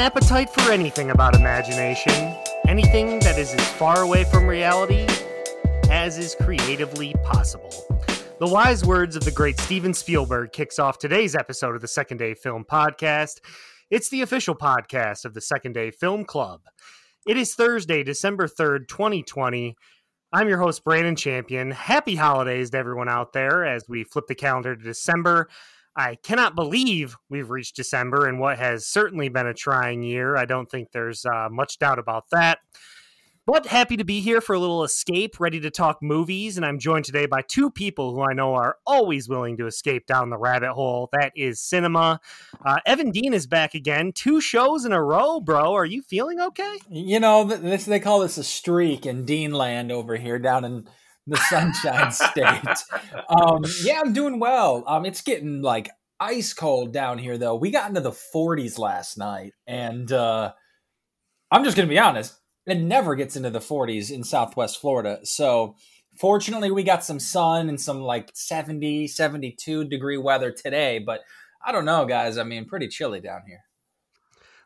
[0.00, 2.34] appetite for anything about imagination,
[2.66, 5.06] anything that is as far away from reality
[5.90, 7.70] as is creatively possible.
[8.38, 12.16] The wise words of the great Steven Spielberg kicks off today's episode of the Second
[12.16, 13.40] Day Film Podcast.
[13.90, 16.62] It's the official podcast of the Second Day Film Club.
[17.26, 19.76] It is Thursday, December 3rd, 2020.
[20.32, 21.72] I'm your host, Brandon Champion.
[21.72, 25.50] Happy holidays to everyone out there as we flip the calendar to December.
[25.96, 30.36] I cannot believe we've reached December in what has certainly been a trying year.
[30.36, 32.58] I don't think there's uh, much doubt about that.
[33.46, 36.56] But happy to be here for a little escape, ready to talk movies.
[36.56, 40.06] And I'm joined today by two people who I know are always willing to escape
[40.06, 41.08] down the rabbit hole.
[41.12, 42.20] That is cinema.
[42.64, 44.12] Uh, Evan Dean is back again.
[44.12, 45.74] Two shows in a row, bro.
[45.74, 46.76] Are you feeling okay?
[46.88, 50.86] You know, this they call this a streak in Dean land over here down in
[51.30, 53.22] the Sunshine State.
[53.28, 54.84] Um, yeah, I'm doing well.
[54.86, 57.54] Um, it's getting like ice cold down here, though.
[57.54, 60.52] We got into the 40s last night, and uh,
[61.50, 62.34] I'm just gonna be honest.
[62.66, 65.20] It never gets into the 40s in Southwest Florida.
[65.24, 65.76] So,
[66.18, 70.98] fortunately, we got some sun and some like 70, 72 degree weather today.
[70.98, 71.22] But
[71.64, 72.36] I don't know, guys.
[72.36, 73.62] I mean, pretty chilly down here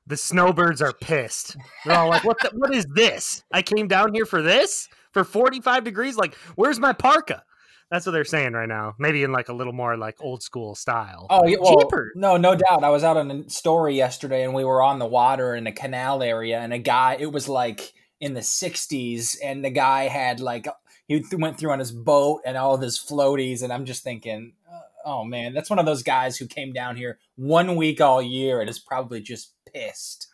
[0.06, 1.56] the snowbirds are pissed.
[1.84, 2.38] They're all like, "What?
[2.40, 3.42] The, what is this?
[3.52, 6.16] I came down here for this for 45 degrees.
[6.16, 7.44] Like, where's my parka?"
[7.90, 8.94] That's what they're saying right now.
[8.98, 11.26] Maybe in like a little more like old school style.
[11.30, 12.82] Oh, yeah, well, no, no doubt.
[12.82, 15.72] I was out on a story yesterday, and we were on the water in a
[15.72, 17.16] canal area, and a guy.
[17.18, 20.66] It was like in the 60s, and the guy had like
[21.06, 24.54] he went through on his boat and all of his floaties, and I'm just thinking,
[24.70, 28.22] uh, oh man, that's one of those guys who came down here one week all
[28.22, 30.28] year and is probably just pissed.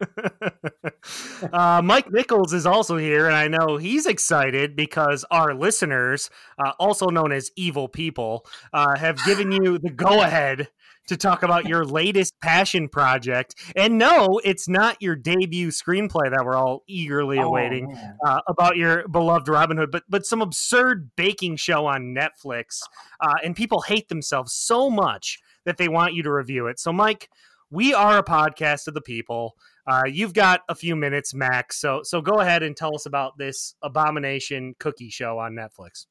[1.52, 6.72] uh, Mike Nichols is also here, and I know he's excited because our listeners, uh,
[6.78, 10.68] also known as evil people, uh, have given you the go ahead
[11.08, 13.54] to talk about your latest passion project.
[13.74, 18.76] And no, it's not your debut screenplay that we're all eagerly oh, awaiting uh, about
[18.76, 22.82] your beloved Robin Hood, but but some absurd baking show on Netflix.
[23.20, 26.78] Uh, and people hate themselves so much that they want you to review it.
[26.78, 27.28] So, Mike,
[27.70, 29.56] we are a podcast of the people.
[29.86, 31.80] Uh, you've got a few minutes, Max.
[31.80, 36.06] So so go ahead and tell us about this abomination cookie show on Netflix.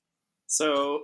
[0.48, 1.04] So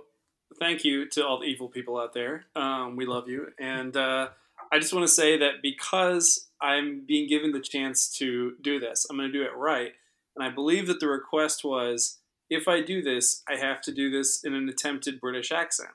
[0.58, 2.46] thank you to all the evil people out there.
[2.56, 4.28] Um, we love you, and uh,
[4.72, 9.06] I just want to say that because I'm being given the chance to do this,
[9.08, 9.92] I'm going to do it right.
[10.36, 12.18] And I believe that the request was,
[12.50, 15.90] if I do this, I have to do this in an attempted British accent.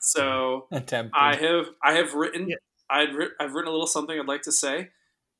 [0.00, 1.12] So attempted.
[1.14, 2.56] I have I have written yeah.
[2.90, 4.90] I'd ri- I've written a little something I'd like to say,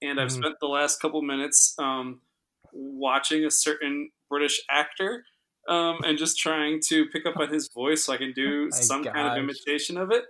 [0.03, 0.39] and I've mm.
[0.39, 2.21] spent the last couple minutes um,
[2.73, 5.25] watching a certain British actor
[5.69, 9.03] um, and just trying to pick up on his voice so I can do some
[9.03, 9.15] gosh.
[9.15, 10.25] kind of imitation of it.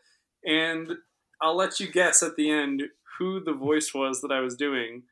[0.45, 0.93] And
[1.43, 2.83] I'll let you guess at the end
[3.19, 5.03] who the voice was that I was doing,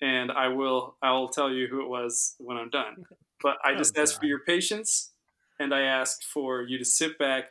[0.00, 3.04] and I will I will tell you who it was when I'm done.
[3.42, 5.12] But I oh, just oh, ask for your patience,
[5.58, 7.44] and I ask for you to sit back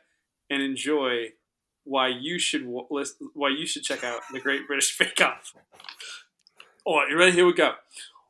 [0.49, 1.29] and enjoy
[1.83, 5.53] why you should why you should check out the Great British Bake Off.
[6.85, 7.31] All right, you ready?
[7.33, 7.73] Here we go.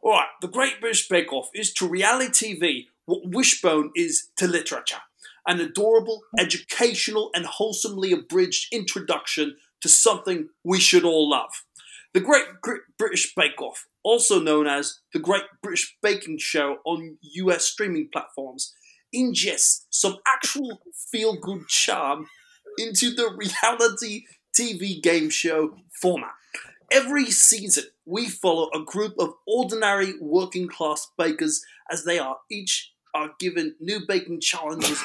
[0.01, 4.47] All right, the Great British Bake Off is to reality TV what Wishbone is to
[4.47, 5.01] literature.
[5.47, 11.63] An adorable, educational, and wholesomely abridged introduction to something we should all love.
[12.13, 12.45] The Great
[12.97, 18.73] British Bake Off, also known as the Great British Baking Show on US streaming platforms,
[19.16, 20.81] ingests some actual
[21.12, 22.28] feel good charm
[22.78, 24.26] into the reality
[24.58, 26.34] TV game show format.
[26.92, 32.92] Every season, we follow a group of ordinary working class bakers as they are each
[33.14, 35.02] are given new baking challenges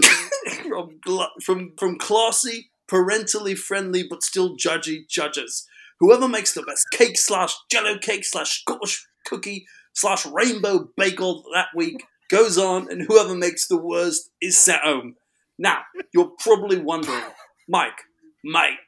[0.68, 1.00] from,
[1.42, 5.66] from, from classy, parentally friendly, but still judgy judges.
[6.00, 11.68] Whoever makes the best cake slash jello cake slash Scottish cookie slash rainbow bagel that
[11.74, 15.16] week goes on, and whoever makes the worst is set home.
[15.58, 15.82] Now,
[16.14, 17.22] you're probably wondering,
[17.68, 18.02] Mike,
[18.44, 18.78] mate,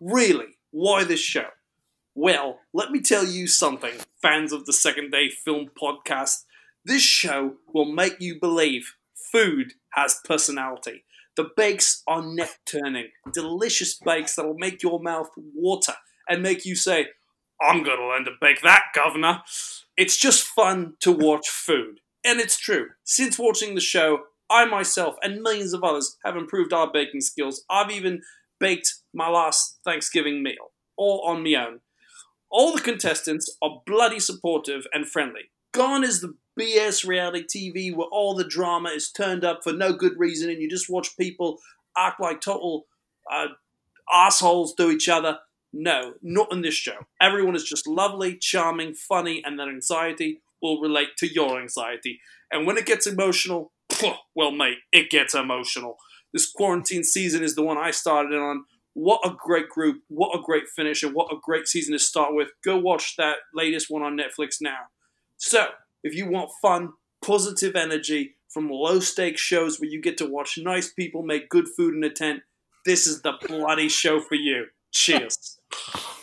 [0.00, 1.48] really, why this show?
[2.14, 6.44] Well, let me tell you something, fans of the Second Day Film Podcast.
[6.84, 11.04] This show will make you believe food has personality.
[11.36, 15.94] The bakes are neck turning, delicious bakes that'll make your mouth water
[16.28, 17.08] and make you say,
[17.60, 19.42] I'm going to learn to bake that, governor.
[19.96, 22.00] It's just fun to watch food.
[22.24, 22.90] And it's true.
[23.04, 24.20] Since watching the show,
[24.54, 27.64] I myself and millions of others have improved our baking skills.
[27.68, 28.22] I've even
[28.60, 31.80] baked my last Thanksgiving meal, all on my own.
[32.52, 35.50] All the contestants are bloody supportive and friendly.
[35.72, 39.92] Gone is the BS reality TV where all the drama is turned up for no
[39.92, 41.58] good reason and you just watch people
[41.96, 42.86] act like total
[43.32, 43.48] uh,
[44.12, 45.38] assholes to each other.
[45.72, 47.08] No, not in this show.
[47.20, 52.20] Everyone is just lovely, charming, funny, and their anxiety will relate to your anxiety.
[52.52, 53.72] And when it gets emotional,
[54.34, 55.96] well, mate, it gets emotional.
[56.32, 58.64] This quarantine season is the one I started on.
[58.94, 60.02] What a great group.
[60.08, 62.48] What a great finish, and what a great season to start with.
[62.64, 64.88] Go watch that latest one on Netflix now.
[65.36, 65.66] So,
[66.02, 66.90] if you want fun,
[67.24, 71.66] positive energy from low stakes shows where you get to watch nice people make good
[71.76, 72.42] food in a tent,
[72.84, 74.66] this is the bloody show for you.
[74.92, 75.58] Cheers.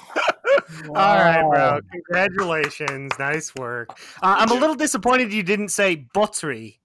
[0.89, 1.79] All right, bro.
[1.91, 3.11] Congratulations.
[3.19, 3.89] Nice work.
[4.21, 6.80] Uh, I'm a little disappointed you didn't say buttery.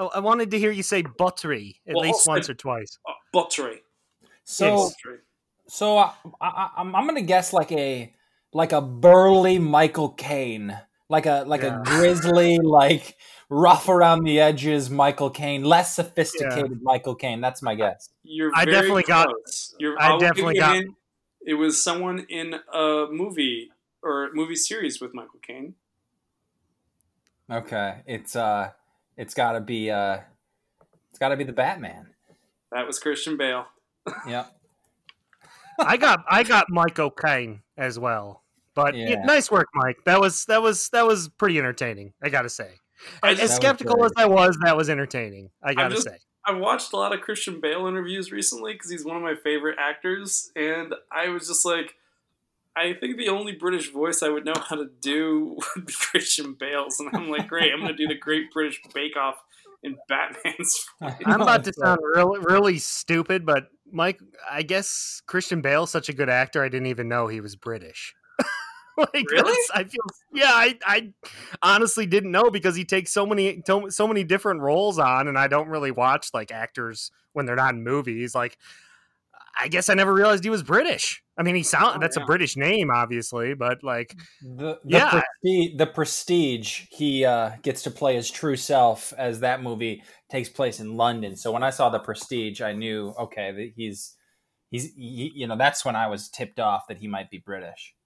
[0.00, 2.98] Oh, I wanted to hear you say buttery at Well, least once or twice.
[3.06, 3.82] Uh, buttery.
[4.44, 5.18] So, Buttery.
[5.66, 8.14] so I, I, I'm, I'm gonna guess like a
[8.54, 10.78] like a burly Michael Caine,
[11.10, 11.80] like a like Yeah.
[11.80, 13.16] a grizzly, like
[13.50, 17.40] rough around the edges Michael Caine, less sophisticated Michael Caine.
[17.40, 18.08] That's my guess.
[18.22, 19.74] You're I very definitely got- close.
[19.80, 20.94] You're, I will definitely got- hint.
[21.44, 23.70] It was someone in a movie
[24.02, 25.74] or movie series with Michael Caine.
[27.50, 28.70] Okay, it's uh,
[29.18, 30.20] it's got to be uh,
[31.10, 32.06] it's got to be the Batman.
[32.72, 33.66] That was Christian Bale.
[34.26, 34.50] Yep.
[35.78, 38.42] I got I got Mike O'Kane as well.
[38.74, 39.24] But yeah, Yeah.
[39.24, 39.98] nice work, Mike.
[40.06, 42.14] That was that was that was pretty entertaining.
[42.22, 42.70] I gotta say.
[43.22, 45.50] I As skeptical as I was, that was entertaining.
[45.62, 46.16] I gotta just- say.
[46.44, 49.76] I watched a lot of Christian Bale interviews recently because he's one of my favorite
[49.78, 51.94] actors, and I was just like,
[52.78, 56.54] I think the only British voice I would know how to do would be Christian
[56.54, 59.36] Bale's, and I'm like, great, I'm gonna do the Great British Bake Off
[59.82, 60.86] in Batman's.
[61.26, 66.12] I'm about to sound really really stupid, but Mike, I guess Christian Bale's such a
[66.12, 66.62] good actor.
[66.62, 68.14] I didn't even know he was British.
[68.96, 69.58] like, Really?
[69.74, 70.02] I feel.
[70.32, 71.12] Yeah, I, I
[71.62, 75.48] honestly didn't know because he takes so many so many different roles on, and I
[75.48, 78.34] don't really watch like actors when they're not in movies.
[78.34, 78.56] Like,
[79.58, 81.22] I guess I never realized he was British.
[81.38, 82.22] I mean, he sound Oh, that's yeah.
[82.22, 85.10] a British name, obviously, but like, The, the Yeah.
[85.10, 90.48] prestige, the prestige he uh, gets to play his true self as that movie takes
[90.48, 91.34] place in London.
[91.36, 94.16] So when I saw the prestige, I knew okay that he's
[94.70, 97.96] he's he, you know that's when I was tipped off that he might be British.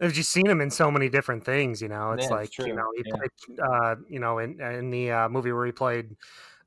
[0.00, 1.82] I've just seen him in so many different things.
[1.82, 3.12] You know, it's Yeah, like it's you know he Yeah.
[3.18, 3.30] played,
[3.62, 6.16] uh, you know, in in the uh, movie where he played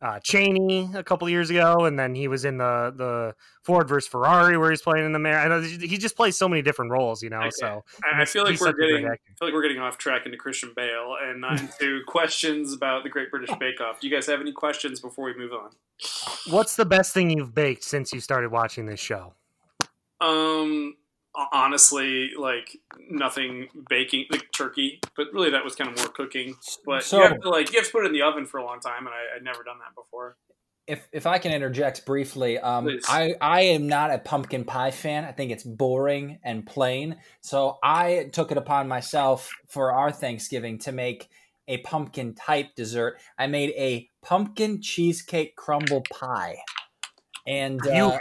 [0.01, 4.07] uh, Cheney a couple years ago, and then he was in the the Ford versus
[4.09, 5.37] Ferrari where he's playing in the mayor.
[5.37, 7.21] I know he just plays so many different roles.
[7.21, 7.49] You know, Okay.
[7.51, 9.79] so I, I feel like we're such a great getting, I feel like we're getting
[9.79, 13.99] off track into Christian Bale and not into questions about the Great British Bake Off.
[13.99, 15.69] Do you guys have any questions before we move on?
[16.49, 19.35] what's the best thing you've baked since you started watching this show?
[20.19, 20.95] Um,
[21.51, 22.77] honestly, like
[23.09, 26.55] nothing baking, like turkey, but really that was kind of more cooking.
[26.85, 28.57] But So- you have to like you have to put it in the oven for
[28.57, 30.37] a long time, and I, I'd never done that before.
[30.87, 33.05] If if I can interject briefly, um, Please.
[33.07, 35.23] I I am not a pumpkin pie fan.
[35.25, 37.17] I think it's boring and plain.
[37.41, 41.29] So I took it upon myself for our Thanksgiving to make
[41.67, 43.19] a pumpkin type dessert.
[43.37, 46.57] I made a pumpkin cheesecake crumble pie,
[47.45, 48.17] and You- uh,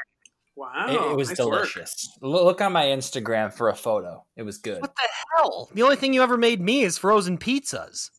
[0.56, 2.08] Wow, it, it was nice delicious.
[2.20, 4.24] Lo- Look on my Instagram for a photo.
[4.36, 4.80] It was good.
[4.82, 5.70] What the hell?
[5.72, 8.10] The only thing you ever made me is frozen pizzas.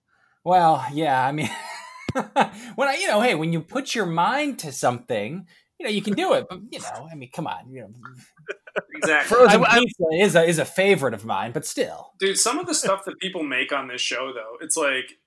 [0.43, 1.49] Well, yeah, I mean,
[2.13, 5.45] when I, you know, hey, when you put your mind to something,
[5.79, 6.45] you know, you can do it.
[6.49, 7.89] But you know, I mean, come on, you know,
[8.95, 9.35] Exactly.
[9.37, 12.57] frozen I- I- pizza is a is a favorite of mine, but still, Dude, some
[12.57, 15.17] of the stuff that people make on this show, though, it's like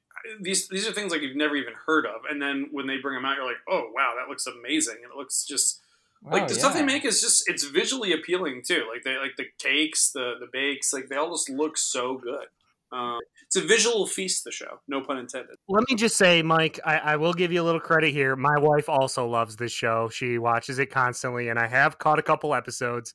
[0.40, 3.14] these these are things like you've never even heard of, and then when they bring
[3.14, 5.80] them out, you're like, oh wow, that looks amazing, and it looks just
[6.24, 8.84] like Oh, the stuff they make is just it's visually appealing too.
[8.92, 12.46] Like they like the cakes, the the bakes, like they all just look so good.
[12.92, 14.44] Um, it's a visual feast.
[14.44, 15.56] The show, no pun intended.
[15.68, 18.36] Let me just say, Mike, I, I will give you a little credit here.
[18.36, 20.08] My wife also loves this show.
[20.08, 23.14] She watches it constantly, and I have caught a couple episodes.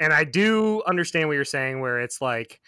[0.00, 2.60] And I do understand what you're saying, where it's like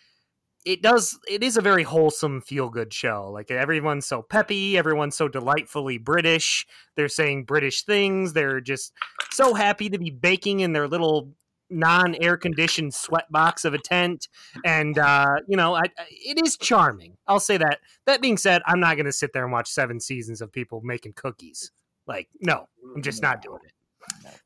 [0.65, 3.31] it does it is a very wholesome feel good show.
[3.31, 6.67] Like everyone's so peppy, everyone's so delightfully British.
[6.97, 8.33] They're saying British things.
[8.33, 8.93] They're just
[9.31, 11.33] so happy to be baking in their little
[11.71, 14.29] non air conditioned sweat box of a tent.
[14.65, 17.17] And uh, you know I- it is charming.
[17.27, 17.81] I'll say that.
[18.07, 20.81] That being said i'm not going to sit there and watch seven seasons of people
[20.83, 21.71] making cookies.
[22.07, 23.73] Like no i'm just not doing it.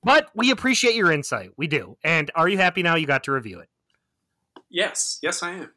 [0.04, 1.50] But we appreciate your insight.
[1.56, 1.96] We do.
[2.04, 3.68] And are you happy now you got to review it?
[4.70, 5.70] Yes, yes, I am.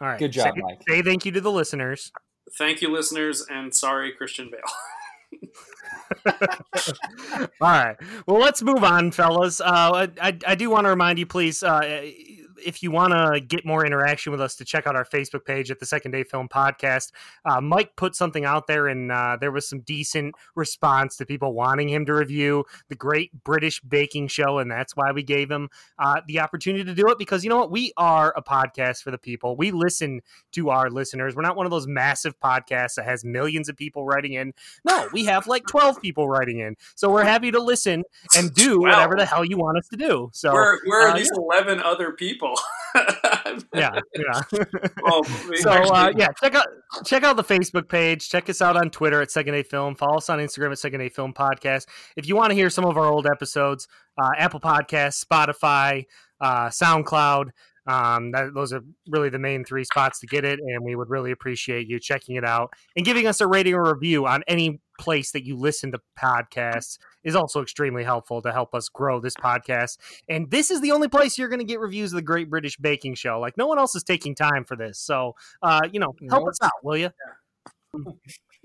[0.00, 0.80] All right Good job, say, Mike.
[0.88, 2.10] say thank you to the listeners
[2.58, 5.40] Thank you, listeners, and sorry, Christian Bale.
[6.30, 11.26] all right well let's move on fellas uh, I, I do want to remind you
[11.26, 12.08] please uh,
[12.64, 15.70] if you want to get more interaction with us, to check out our Facebook page
[15.70, 17.12] at the Second Day Film Podcast.
[17.44, 21.52] Uh, Mike put something out there, and uh, there was some decent response to people
[21.52, 25.68] wanting him to review the Great British Baking Show, and that's why we gave him
[25.98, 27.18] uh, the opportunity to do it.
[27.18, 29.56] Because you know what, we are a podcast for the people.
[29.56, 30.20] We listen
[30.52, 31.34] to our listeners.
[31.36, 34.52] We're not one of those massive podcasts that has millions of people writing in.
[34.84, 38.04] No, we have like twelve people writing in, so we're happy to listen
[38.36, 40.30] and do whatever the hell you want us to do.
[40.32, 41.42] So where, where are uh, these yeah.
[41.42, 42.45] eleven other people?
[43.74, 44.40] Yeah, yeah.
[45.02, 45.24] well,
[45.56, 46.66] so uh, yeah, check out
[47.04, 48.28] check out the Facebook page.
[48.28, 49.94] Check us out on Twitter at Second A Film.
[49.94, 51.86] Follow us on Instagram at Second A Film Podcast.
[52.16, 53.88] If you want to hear some of our old episodes,
[54.18, 56.06] uh, Apple Podcasts, Spotify,
[56.40, 57.50] uh, SoundCloud.
[57.86, 61.10] Um, that, those are really the main three spots to get it, and we would
[61.10, 64.80] really appreciate you checking it out and giving us a rating or review on any
[64.98, 69.34] place that you listen to podcasts is also extremely helpful to help us grow this
[69.34, 69.98] podcast.
[70.28, 72.76] And this is the only place you're going to get reviews of the Great British
[72.78, 73.38] Baking Show.
[73.40, 76.48] Like no one else is taking time for this, so uh, you know, help nope.
[76.48, 77.10] us out, will you?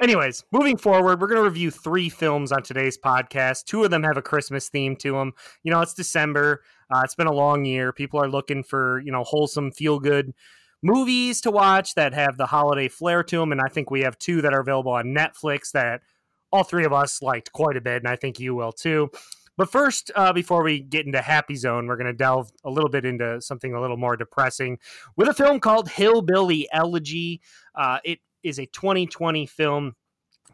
[0.02, 3.66] Anyways, moving forward, we're going to review three films on today's podcast.
[3.66, 5.34] Two of them have a Christmas theme to them.
[5.62, 6.64] You know, it's December.
[6.90, 7.94] Uh, it's been a long year.
[7.94, 10.34] People are looking for, you know, wholesome, feel good
[10.82, 13.52] movies to watch that have the holiday flair to them.
[13.52, 16.02] And I think we have two that are available on Netflix that
[16.52, 17.98] all three of us liked quite a bit.
[17.98, 19.12] And I think you will too.
[19.56, 22.90] But first, uh, before we get into Happy Zone, we're going to delve a little
[22.90, 24.80] bit into something a little more depressing
[25.16, 27.42] with a film called Hillbilly Elegy.
[27.76, 29.96] Uh, it is a 2020 film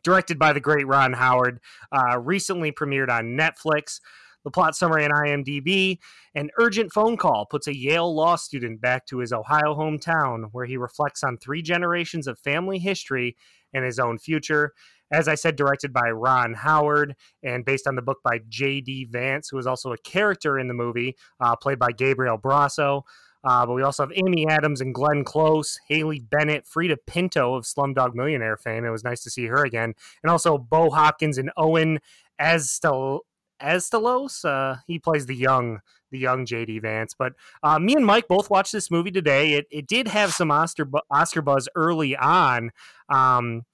[0.04, 1.60] directed by the great Ron Howard,
[1.92, 4.00] uh, recently premiered on Netflix.
[4.44, 5.98] The plot summary on IMDb
[6.34, 10.66] An urgent phone call puts a Yale law student back to his Ohio hometown, where
[10.66, 13.36] he reflects on three generations of family history
[13.74, 14.74] and his own future.
[15.12, 19.08] As I said, directed by Ron Howard and based on the book by J.D.
[19.12, 23.04] Vance, who is also a character in the movie, uh, played by Gabriel Basso.
[23.44, 27.66] Uh, but we also have Amy Adams and Glenn Close, Haley Bennett, Freida Pinto of
[27.66, 28.86] Slumdog Millionaire fame.
[28.86, 29.94] It was nice to see her again.
[30.24, 32.00] And also Bo Hopkins and Owen
[32.40, 33.22] Astel-
[33.62, 34.46] Estelos.
[34.46, 37.14] Uh, he plays the young the young JD Vance.
[37.18, 39.54] But uh, me and Mike both watched this movie today.
[39.54, 42.72] It, it did have some Oscar, Oscar buzz early on.
[43.10, 43.66] Um,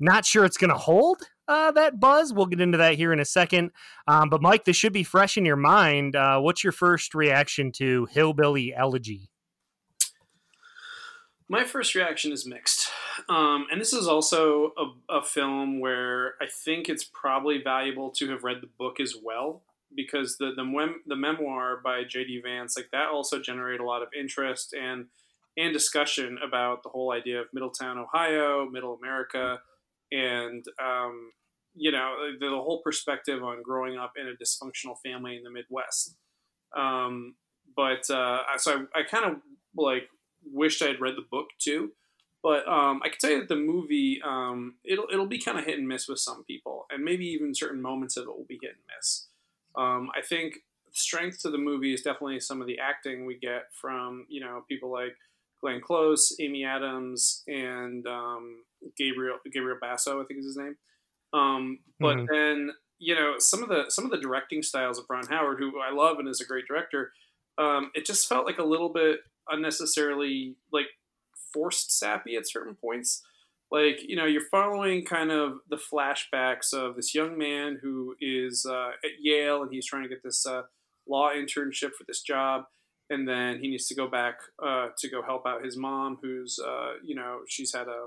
[0.00, 2.32] not sure it's going to hold uh, that buzz.
[2.32, 3.70] We'll get into that here in a second.
[4.06, 6.16] Um, but Mike, this should be fresh in your mind.
[6.16, 9.30] Uh, what's your first reaction to Hillbilly Elegy?
[11.48, 12.88] My first reaction is mixed.
[13.28, 18.30] Um, and this is also a, a, film where I think it's probably valuable to
[18.30, 19.64] have read the book as well
[19.94, 22.42] because the the, the memoir by J.D.
[22.44, 25.06] Vance like that also generated a lot of interest and
[25.56, 29.60] and discussion about the whole idea of Middletown, Ohio, Middle America,
[30.12, 31.32] and um,
[31.74, 35.50] you know the, the, whole perspective on growing up in a dysfunctional family in the
[35.50, 36.16] Midwest.
[36.76, 37.34] Um,
[37.76, 39.40] but uh, so I, I kind of
[39.76, 40.08] like
[40.44, 41.92] wished I had read the book too.
[42.42, 45.66] But um, I can tell you that the movie um, it'll it'll be kind of
[45.66, 48.58] hit and miss with some people, and maybe even certain moments of it will be
[48.62, 49.26] hit and miss.
[49.76, 50.60] Um, I think
[50.92, 54.64] strength to the movie is definitely some of the acting we get from you know
[54.68, 55.16] people like
[55.60, 58.62] Glenn Close, Amy Adams, and um,
[58.96, 60.76] Gabriel Gabriel Basso, I think is his name.
[61.32, 62.32] Um, but mm-hmm.
[62.32, 65.80] then you know some of the some of the directing styles of Ron Howard, who
[65.80, 67.12] I love and is a great director,
[67.58, 70.86] um, it just felt like a little bit unnecessarily like
[71.52, 73.22] forced sappy at certain points.
[73.70, 78.66] Like you know, you're following kind of the flashbacks of this young man who is
[78.68, 80.62] uh, at Yale and he's trying to get this uh,
[81.08, 82.64] law internship for this job,
[83.10, 86.58] and then he needs to go back uh, to go help out his mom, who's
[86.58, 88.06] uh, you know she's had a,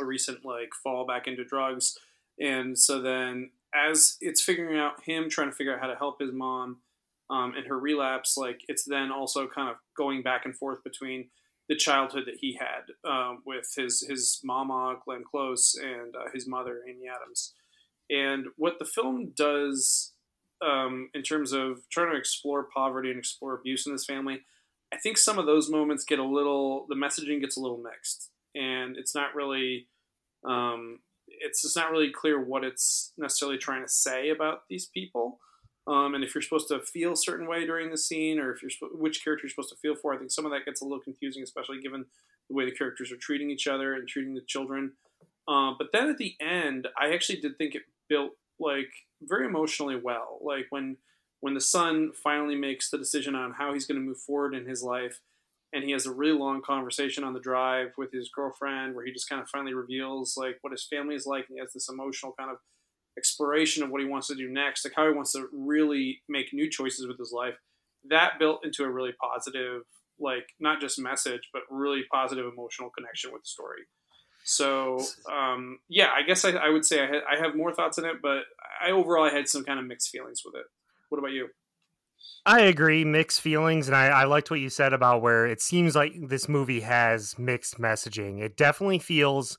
[0.00, 1.96] a recent like fall back into drugs,
[2.38, 6.20] and so then as it's figuring out him trying to figure out how to help
[6.20, 6.78] his mom
[7.30, 11.28] um, and her relapse, like it's then also kind of going back and forth between
[11.68, 16.46] the childhood that he had um, with his his mama Glenn Close and uh, his
[16.46, 17.54] mother Amy Adams.
[18.10, 20.12] And what the film does
[20.62, 24.40] um, in terms of trying to explore poverty and explore abuse in this family,
[24.92, 28.30] I think some of those moments get a little the messaging gets a little mixed,
[28.54, 29.88] and it's not really
[30.46, 35.38] um, it's just not really clear what it's necessarily trying to say about these people.
[35.86, 38.62] Um, and if you're supposed to feel a certain way during the scene, or if
[38.62, 40.84] you're which character you're supposed to feel for, I think some of that gets a
[40.84, 42.04] little confusing, especially given
[42.48, 44.92] the way the characters are treating each other and treating the children.
[45.48, 48.90] Uh, but then at the end, I actually did think it built like
[49.26, 50.38] very emotionally well.
[50.42, 50.96] Like when
[51.40, 54.66] when the son finally makes the decision on how he's going to move forward in
[54.66, 55.20] his life,
[55.72, 59.12] and he has a really long conversation on the drive with his girlfriend, where he
[59.12, 61.88] just kind of finally reveals like what his family is like, and he has this
[61.88, 62.58] emotional kind of
[63.18, 66.52] exploration of what he wants to do next, like how he wants to really make
[66.52, 67.54] new choices with his life.
[68.08, 69.82] that built into a really positive,
[70.18, 73.82] like not just message, but really positive emotional connection with the story.
[74.44, 74.98] So
[75.30, 78.04] um, yeah, I guess I, I would say I, had, I have more thoughts on
[78.04, 78.42] it, but
[78.84, 80.66] I overall I had some kind of mixed feelings with it.
[81.08, 81.48] What about you?
[82.44, 85.94] I agree, mixed feelings, and I, I liked what you said about where it seems
[85.94, 88.40] like this movie has mixed messaging.
[88.40, 89.58] It definitely feels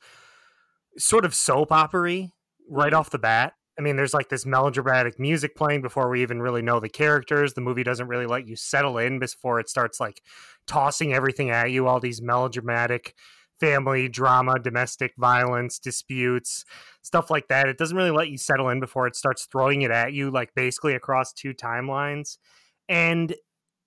[0.98, 2.34] sort of soap opery
[2.70, 3.00] right mm-hmm.
[3.00, 3.54] off the bat.
[3.78, 7.54] I mean, there's like this melodramatic music playing before we even really know the characters.
[7.54, 10.22] The movie doesn't really let you settle in before it starts like
[10.68, 13.16] tossing everything at you, all these melodramatic
[13.64, 16.66] family drama, domestic violence, disputes,
[17.02, 17.70] stuff like that.
[17.70, 20.54] It doesn't really let you settle in before it starts throwing it at you, like
[20.54, 22.38] basically across two timelines.
[22.90, 23.34] And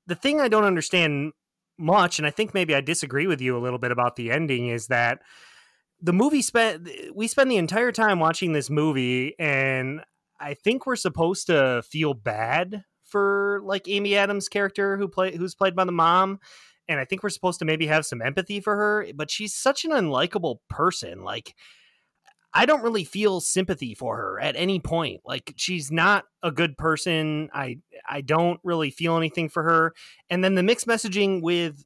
[0.06, 1.33] the thing I don't understand
[1.78, 4.68] much, and I think maybe I disagree with you a little bit about the ending,
[4.68, 5.18] is that
[6.00, 10.02] the movie spent we spend the entire time watching this movie and
[10.38, 15.54] I think we're supposed to feel bad for like Amy Adams character who play who's
[15.54, 16.38] played by the mom
[16.88, 19.84] and I think we're supposed to maybe have some empathy for her, but she's such
[19.84, 21.22] an unlikable person.
[21.22, 21.54] Like
[22.54, 25.20] I don't really feel sympathy for her at any point.
[25.26, 27.50] Like she's not a good person.
[27.52, 29.92] I I don't really feel anything for her.
[30.30, 31.84] And then the mixed messaging with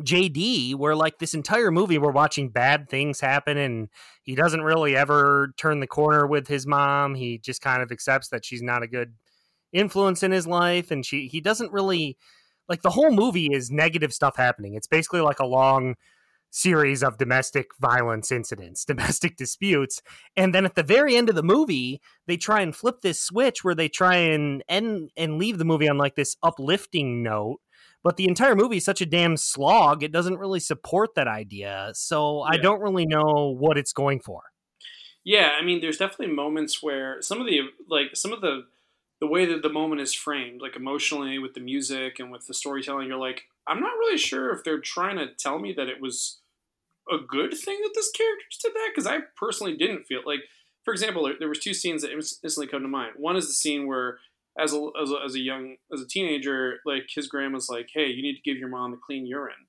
[0.00, 3.88] JD, where like this entire movie we're watching bad things happen and
[4.22, 7.14] he doesn't really ever turn the corner with his mom.
[7.14, 9.14] He just kind of accepts that she's not a good
[9.72, 12.16] influence in his life and she he doesn't really
[12.68, 14.74] like the whole movie is negative stuff happening.
[14.74, 15.96] It's basically like a long
[16.50, 20.02] series of domestic violence incidents, domestic disputes.
[20.36, 23.64] And then at the very end of the movie, they try and flip this switch
[23.64, 27.60] where they try and end and leave the movie on like this uplifting note.
[28.04, 31.90] But the entire movie is such a damn slog, it doesn't really support that idea.
[31.94, 32.50] So yeah.
[32.52, 34.42] I don't really know what it's going for.
[35.24, 38.64] Yeah, I mean, there's definitely moments where some of the like some of the
[39.22, 42.52] the way that the moment is framed, like emotionally with the music and with the
[42.52, 46.00] storytelling, you're like, I'm not really sure if they're trying to tell me that it
[46.00, 46.40] was
[47.08, 50.40] a good thing that this character did that because I personally didn't feel like,
[50.84, 53.12] for example, there, there was two scenes that instantly come to mind.
[53.16, 54.18] One is the scene where,
[54.58, 58.08] as a, as a, as a young as a teenager, like his grandma's like, "Hey,
[58.08, 59.68] you need to give your mom a clean urine."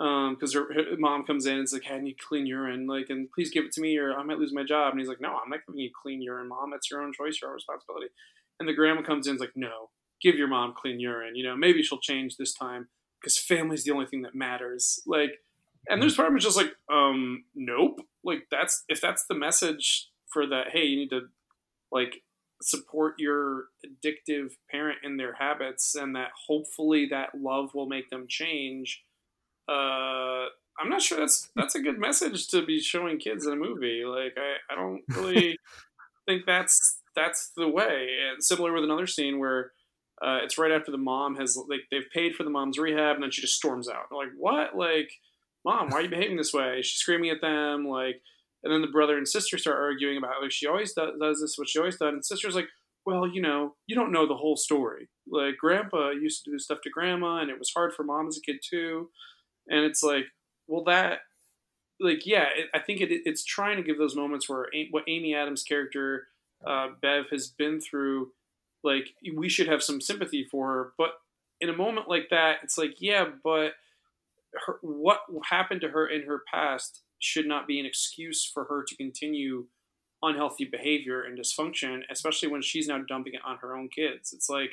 [0.00, 2.86] because um, her, her, mom comes in and it's like, hey, I need clean urine,
[2.86, 4.92] like, and please give it to me or I might lose my job.
[4.92, 6.70] And he's like, no, I'm not giving you clean urine, mom.
[6.70, 8.06] That's your own choice, your own responsibility.
[8.60, 9.88] And the grandma comes in is like, no,
[10.22, 11.34] give your mom clean urine.
[11.34, 12.88] You know, maybe she'll change this time
[13.20, 15.00] because family's the only thing that matters.
[15.06, 15.40] Like,
[15.88, 18.00] and there's part of me just like, um, nope.
[18.22, 20.68] Like that's if that's the message for that.
[20.72, 21.22] Hey, you need to
[21.90, 22.22] like
[22.62, 28.26] support your addictive parent in their habits, and that hopefully that love will make them
[28.28, 29.02] change.
[29.66, 30.46] Uh,
[30.78, 34.02] I'm not sure that's that's a good message to be showing kids in a movie.
[34.04, 35.58] Like, I I don't really
[36.26, 38.08] think that's that's the way.
[38.30, 39.72] And similar with another scene where
[40.22, 43.22] uh, it's right after the mom has like they've paid for the mom's rehab, and
[43.22, 44.04] then she just storms out.
[44.10, 44.76] They're like, what?
[44.76, 45.10] Like,
[45.64, 46.82] mom, why are you behaving this way?
[46.82, 48.20] She's screaming at them, like,
[48.62, 51.56] and then the brother and sister start arguing about like she always does, does this,
[51.56, 52.68] what she always done, and sister's like,
[53.06, 55.08] well, you know, you don't know the whole story.
[55.30, 58.36] Like, grandpa used to do stuff to grandma, and it was hard for mom as
[58.36, 59.10] a kid too.
[59.68, 60.26] And it's like,
[60.66, 61.20] well, that,
[61.98, 65.34] like, yeah, it, I think it, it's trying to give those moments where what Amy
[65.34, 66.26] Adams' character
[66.66, 68.32] uh, Bev has been through,
[68.82, 70.92] like we should have some sympathy for her.
[70.98, 71.10] But
[71.60, 73.72] in a moment like that, it's like, yeah, but
[74.66, 78.84] her, what happened to her in her past should not be an excuse for her
[78.86, 79.66] to continue
[80.22, 84.32] unhealthy behavior and dysfunction, especially when she's now dumping it on her own kids.
[84.32, 84.70] It's like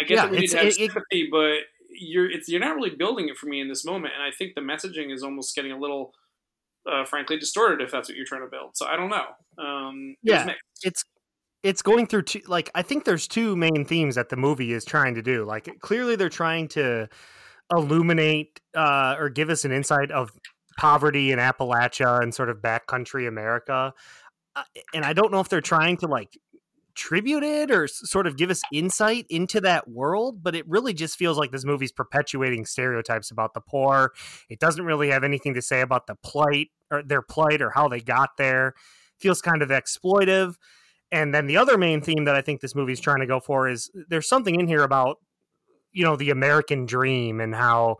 [0.00, 1.58] I get yeah, that we need to have it, sympathy, it, but
[1.90, 4.60] you're you're not really building it for me in this moment, and I think the
[4.60, 6.12] messaging is almost getting a little
[6.90, 8.76] uh, frankly distorted if that's what you're trying to build.
[8.76, 9.26] So I don't know.
[9.62, 11.04] Um, yeah, it's
[11.62, 12.40] it's going through two.
[12.46, 15.44] Like I think there's two main themes that the movie is trying to do.
[15.44, 17.08] Like clearly they're trying to
[17.72, 20.30] illuminate uh, or give us an insight of
[20.78, 23.92] poverty in Appalachia and sort of backcountry America.
[24.54, 24.62] Uh,
[24.94, 26.38] and I don't know if they're trying to like
[26.94, 31.16] tribute it or sort of give us insight into that world, but it really just
[31.16, 34.12] feels like this movie's perpetuating stereotypes about the poor.
[34.48, 37.88] It doesn't really have anything to say about the plight or their plight or how
[37.88, 38.74] they got there.
[39.18, 40.54] Feels kind of exploitive.
[41.10, 43.40] And then the other main theme that I think this movie is trying to go
[43.40, 45.18] for is there's something in here about
[45.92, 47.96] you know the American dream and how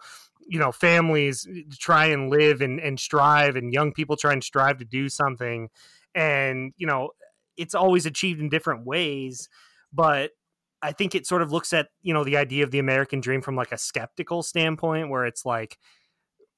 [0.46, 1.46] you know families
[1.78, 5.68] try and live and, and strive and young people try and strive to do something
[6.14, 7.10] and you know
[7.58, 9.48] it's always achieved in different ways,
[9.92, 10.30] but
[10.80, 13.42] I think it sort of looks at, you know, the idea of the American dream
[13.42, 15.76] from like a skeptical standpoint where it's like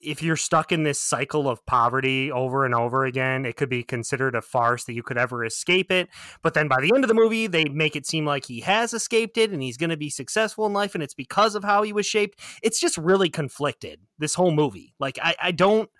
[0.00, 3.82] if you're stuck in this cycle of poverty over and over again, it could be
[3.82, 6.08] considered a farce that you could ever escape it.
[6.42, 8.94] But then by the end of the movie, they make it seem like he has
[8.94, 11.82] escaped it and he's going to be successful in life and it's because of how
[11.82, 12.40] he was shaped.
[12.62, 14.94] It's just really conflicted, this whole movie.
[14.98, 15.90] Like, I, I don't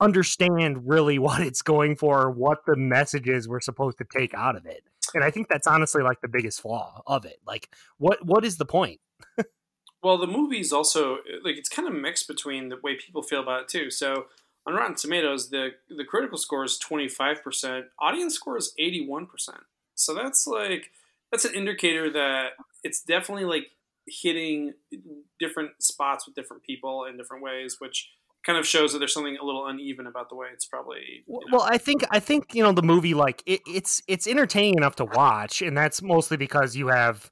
[0.00, 4.56] understand really what it's going for or what the messages we're supposed to take out
[4.56, 4.82] of it.
[5.14, 7.38] And I think that's honestly like the biggest flaw of it.
[7.46, 9.00] Like, what what is the point?
[10.02, 13.62] Well, the movie's also like it's kind of mixed between the way people feel about
[13.62, 13.90] it too.
[13.90, 14.26] So
[14.66, 19.04] on Rotten Tomatoes, the the critical score is twenty five percent, audience score is eighty
[19.04, 19.62] one percent.
[19.94, 20.90] So that's like
[21.32, 22.50] that's an indicator that
[22.84, 23.70] it's definitely like
[24.06, 24.74] hitting
[25.38, 28.10] different spots with different people in different ways, which
[28.46, 31.24] kind of shows that there's something a little uneven about the way it's probably.
[31.26, 31.58] You know.
[31.58, 34.96] Well, I think I think you know the movie like it, it's it's entertaining enough
[34.96, 37.30] to watch, and that's mostly because you have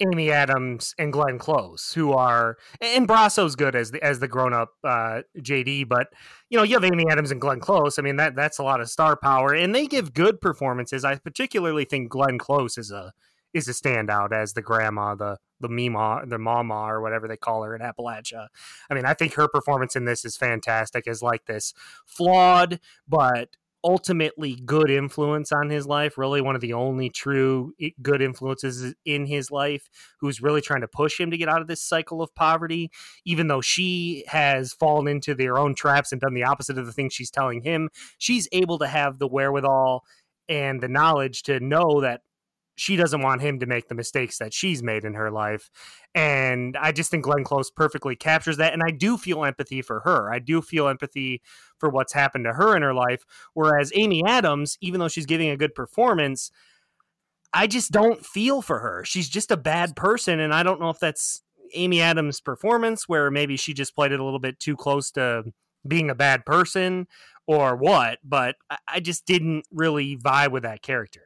[0.00, 4.52] Amy Adams and Glenn Close, who are and Basso's good as the as the grown
[4.52, 6.08] up uh, JD, but
[6.50, 7.98] you know you have Amy Adams and Glenn Close.
[7.98, 11.04] I mean that that's a lot of star power, and they give good performances.
[11.04, 13.12] I particularly think Glenn Close is a
[13.52, 17.62] is a standout as the grandma, the the mima, the mama, or whatever they call
[17.62, 18.48] her in Appalachia.
[18.90, 21.06] I mean, I think her performance in this is fantastic.
[21.06, 21.72] As like this
[22.04, 28.22] flawed but ultimately good influence on his life, really one of the only true good
[28.22, 29.88] influences in his life,
[30.20, 32.90] who's really trying to push him to get out of this cycle of poverty,
[33.26, 36.92] even though she has fallen into their own traps and done the opposite of the
[36.92, 37.90] things she's telling him.
[38.18, 40.04] She's able to have the wherewithal
[40.48, 42.22] and the knowledge to know that
[42.76, 45.70] she doesn't want him to make the mistakes that she's made in her life.
[46.14, 48.72] And I just think Glenn Close perfectly captures that.
[48.72, 50.32] And I do feel empathy for her.
[50.32, 51.42] I do feel empathy
[51.78, 53.24] for what's happened to her in her life.
[53.54, 56.50] Whereas Amy Adams, even though she's giving a good performance,
[57.52, 59.04] I just don't feel for her.
[59.04, 60.40] She's just a bad person.
[60.40, 61.42] And I don't know if that's
[61.74, 65.44] Amy Adams' performance, where maybe she just played it a little bit too close to
[65.86, 67.06] being a bad person
[67.46, 68.56] or what, but
[68.88, 71.23] I just didn't really vibe with that character.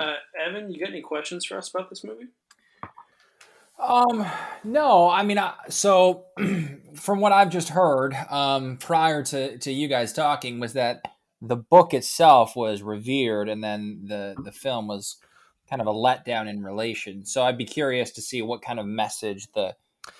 [0.00, 0.14] Uh,
[0.46, 2.28] Evan, you got any questions for us about this movie?
[3.78, 4.24] Um,
[4.62, 6.26] no, I mean, I, so
[6.94, 11.02] from what I've just heard, um, prior to, to you guys talking, was that
[11.42, 15.16] the book itself was revered, and then the the film was
[15.68, 17.24] kind of a letdown in relation.
[17.24, 19.74] So I'd be curious to see what kind of message the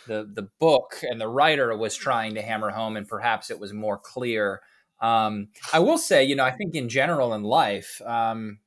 [0.06, 3.72] the the book and the writer was trying to hammer home, and perhaps it was
[3.72, 4.60] more clear.
[5.00, 8.58] Um, I will say, you know, I think in general in life, um,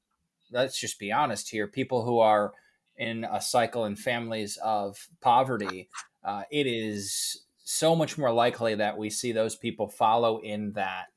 [0.51, 2.53] let's just be honest here people who are
[2.97, 5.89] in a cycle in families of poverty
[6.23, 11.07] uh, it is so much more likely that we see those people follow in that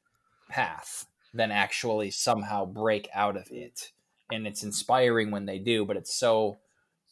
[0.48, 3.92] path than actually somehow break out of it.
[4.32, 6.58] And it's inspiring when they do but it's so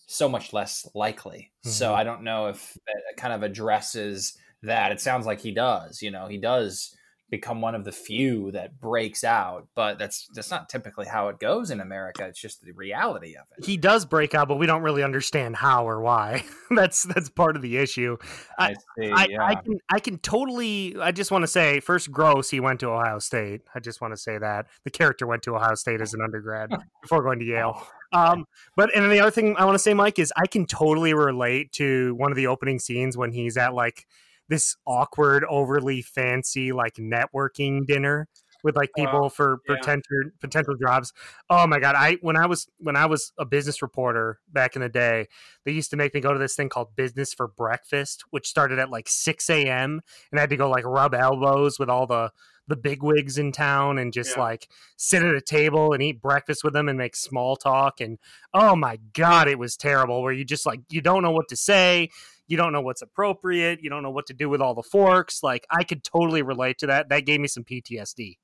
[0.07, 1.53] so much less likely.
[1.65, 1.71] Mm-hmm.
[1.71, 4.91] so i don't know if that kind of addresses that.
[4.91, 6.97] It sounds like he does you know he does
[7.31, 11.39] become one of the few that breaks out but that's that's not typically how it
[11.39, 12.27] goes in america.
[12.27, 13.65] It's just the reality of it.
[13.65, 16.45] He does break out but we don't really understand how or why.
[16.71, 18.19] That's that's part of the issue.
[18.59, 19.43] I see, I, yeah.
[19.43, 22.91] I, can i can totally i just want to say first gross he went to
[22.91, 23.63] ohio state.
[23.75, 24.67] I just want to say that.
[24.85, 26.71] The character went to ohio state as an undergrad
[27.03, 27.87] before going to yale.
[28.13, 31.15] Um, but and the other thing I want to say, Mike, is I can totally
[31.15, 34.07] relate to one of the opening scenes when he's at like
[34.49, 38.29] this awkward, overly fancy like networking dinner
[38.63, 39.77] with like people uh, for yeah.
[39.77, 41.13] potential potential jobs.
[41.49, 41.95] Oh my god!
[41.97, 45.29] I when I was when I was a business reporter back in the day,
[45.65, 48.79] they used to make me go to this thing called Business for Breakfast, which started
[48.79, 50.01] at like six a.m.
[50.31, 52.33] and I had to go like rub elbows with all the
[52.67, 54.43] the big wigs in town and just yeah.
[54.43, 58.19] like sit at a table and eat breakfast with them and make small talk and
[58.53, 61.57] oh my god it was terrible where you just like you don't know what to
[61.57, 62.11] say
[62.49, 65.43] you don't know what's appropriate you don't know what to do with all the forks
[65.43, 68.39] like i could totally relate to that that gave me some ptsd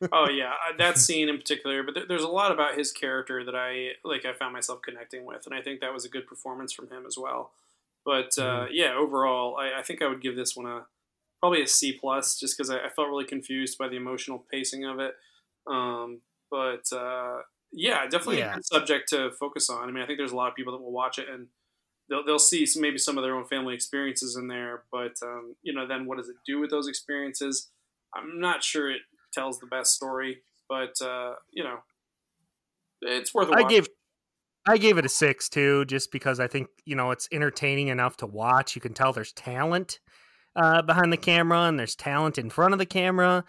[0.12, 3.54] oh yeah uh, that scene in particular but there's a lot about his character that
[3.54, 6.72] i like i found myself connecting with and i think that was a good performance
[6.72, 7.52] from him as well
[8.04, 8.72] but uh, mm-hmm.
[8.72, 10.86] yeah overall I, I, think i would give this one a
[11.40, 14.84] probably a c plus just because I, I, felt really confused by the emotional pacing
[14.84, 15.14] of it
[15.66, 17.38] um, but uh,
[17.72, 18.52] yeah definitely yeah.
[18.52, 20.72] a good subject to focus on i mean i think there's a lot of people
[20.72, 21.48] that will watch it and
[22.08, 25.54] they'll, they'll see some, maybe some of their own family experiences in there, but um,
[25.62, 27.70] you know, then what does it do with those experiences?
[28.14, 31.78] I'm not sure it tells the best story, but uh, you know,
[33.02, 33.48] it's worth.
[33.48, 33.64] Watch.
[33.64, 33.88] I gave
[34.66, 38.16] I gave it a six too, just because I think you know it's entertaining enough
[38.18, 38.74] to watch.
[38.74, 39.98] You can tell there's talent
[40.56, 43.44] uh, behind the camera and there's talent in front of the camera.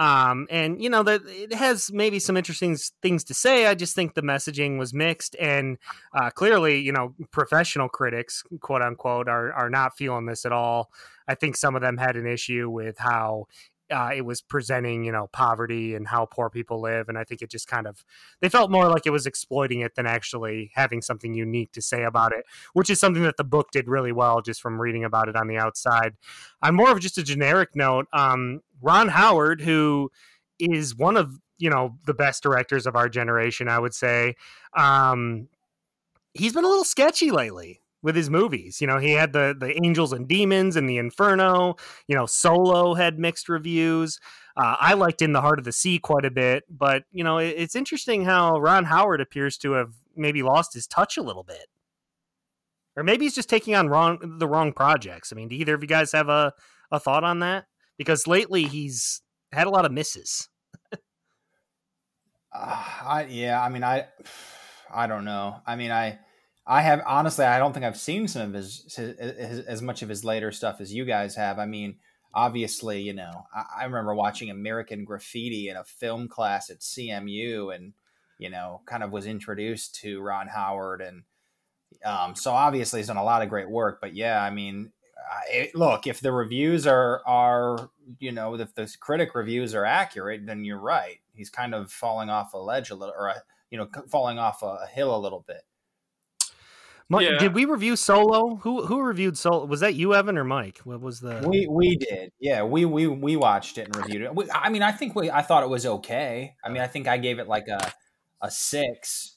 [0.00, 3.66] Um, and you know that it has maybe some interesting things to say.
[3.66, 5.76] I just think the messaging was mixed, and
[6.14, 10.90] uh, clearly, you know, professional critics, quote unquote, are are not feeling this at all.
[11.26, 13.46] I think some of them had an issue with how
[13.90, 17.08] uh, it was presenting, you know, poverty and how poor people live.
[17.08, 18.04] And I think it just kind of,
[18.40, 22.04] they felt more like it was exploiting it than actually having something unique to say
[22.04, 25.28] about it, which is something that the book did really well just from reading about
[25.28, 26.14] it on the outside.
[26.62, 30.10] On more of just a generic note, um, Ron Howard, who
[30.58, 34.36] is one of, you know, the best directors of our generation, I would say,
[34.76, 35.48] um,
[36.34, 38.80] he's been a little sketchy lately with his movies.
[38.80, 41.76] You know, he had the the Angels and Demons and the Inferno.
[42.06, 44.18] You know, Solo had mixed reviews.
[44.56, 47.38] Uh, I liked In the Heart of the Sea quite a bit, but you know,
[47.38, 51.44] it, it's interesting how Ron Howard appears to have maybe lost his touch a little
[51.44, 51.66] bit,
[52.96, 55.32] or maybe he's just taking on wrong the wrong projects.
[55.32, 56.52] I mean, do either of you guys have a
[56.90, 57.66] a thought on that?
[57.96, 60.48] Because lately he's had a lot of misses.
[60.92, 60.96] uh,
[62.54, 64.06] I yeah, I mean, I
[64.94, 65.60] I don't know.
[65.66, 66.18] I mean, I
[66.70, 70.02] I have honestly, I don't think I've seen some of his, his, his, as much
[70.02, 71.58] of his later stuff as you guys have.
[71.58, 71.96] I mean,
[72.34, 77.74] obviously, you know, I, I, remember watching American Graffiti in a film class at CMU,
[77.74, 77.94] and
[78.38, 81.22] you know, kind of was introduced to Ron Howard, and
[82.04, 83.98] um, so obviously he's done a lot of great work.
[84.02, 84.92] But yeah, I mean,
[85.50, 90.44] it, look, if the reviews are are you know, if the critic reviews are accurate,
[90.44, 91.18] then you're right.
[91.34, 94.62] He's kind of falling off a ledge a little, or a, you know, falling off
[94.62, 95.62] a hill a little bit.
[97.10, 97.38] Mike, yeah.
[97.38, 98.56] Did we review Solo?
[98.56, 99.64] Who who reviewed Solo?
[99.64, 100.80] Was that you, Evan, or Mike?
[100.84, 101.42] What was the?
[101.48, 102.32] We we did.
[102.38, 104.34] Yeah, we we we watched it and reviewed it.
[104.34, 106.54] We, I mean, I think we I thought it was okay.
[106.62, 107.92] I mean, I think I gave it like a
[108.42, 109.36] a six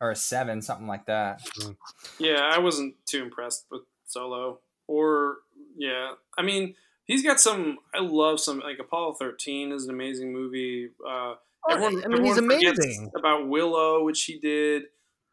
[0.00, 1.42] or a seven, something like that.
[1.58, 1.76] Mm.
[2.18, 4.60] Yeah, I wasn't too impressed with Solo.
[4.86, 5.38] Or
[5.76, 6.74] yeah, I mean,
[7.06, 7.78] he's got some.
[7.92, 10.90] I love some like Apollo thirteen is an amazing movie.
[11.04, 11.36] Uh, oh,
[11.68, 14.84] everyone, I mean, he's amazing about Willow, which he did.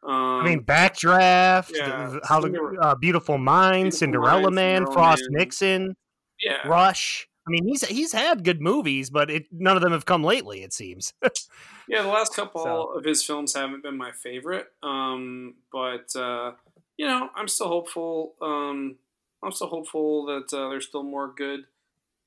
[0.02, 4.92] Um, I mean, Backdraft, yeah, how the uh, Beautiful Mind, Beautiful Cinderella Mind, Man, Cinderella
[4.92, 5.38] Frost Man.
[5.38, 5.96] Nixon,
[6.40, 7.28] yeah, Rush.
[7.46, 10.62] I mean, he's he's had good movies, but it, none of them have come lately.
[10.62, 11.14] It seems.
[11.88, 12.92] yeah, the last couple so.
[12.96, 16.52] of his films haven't been my favorite, um, but uh,
[16.98, 18.34] you know, I'm still hopeful.
[18.42, 18.96] Um,
[19.42, 21.64] I'm still hopeful that uh, there's still more good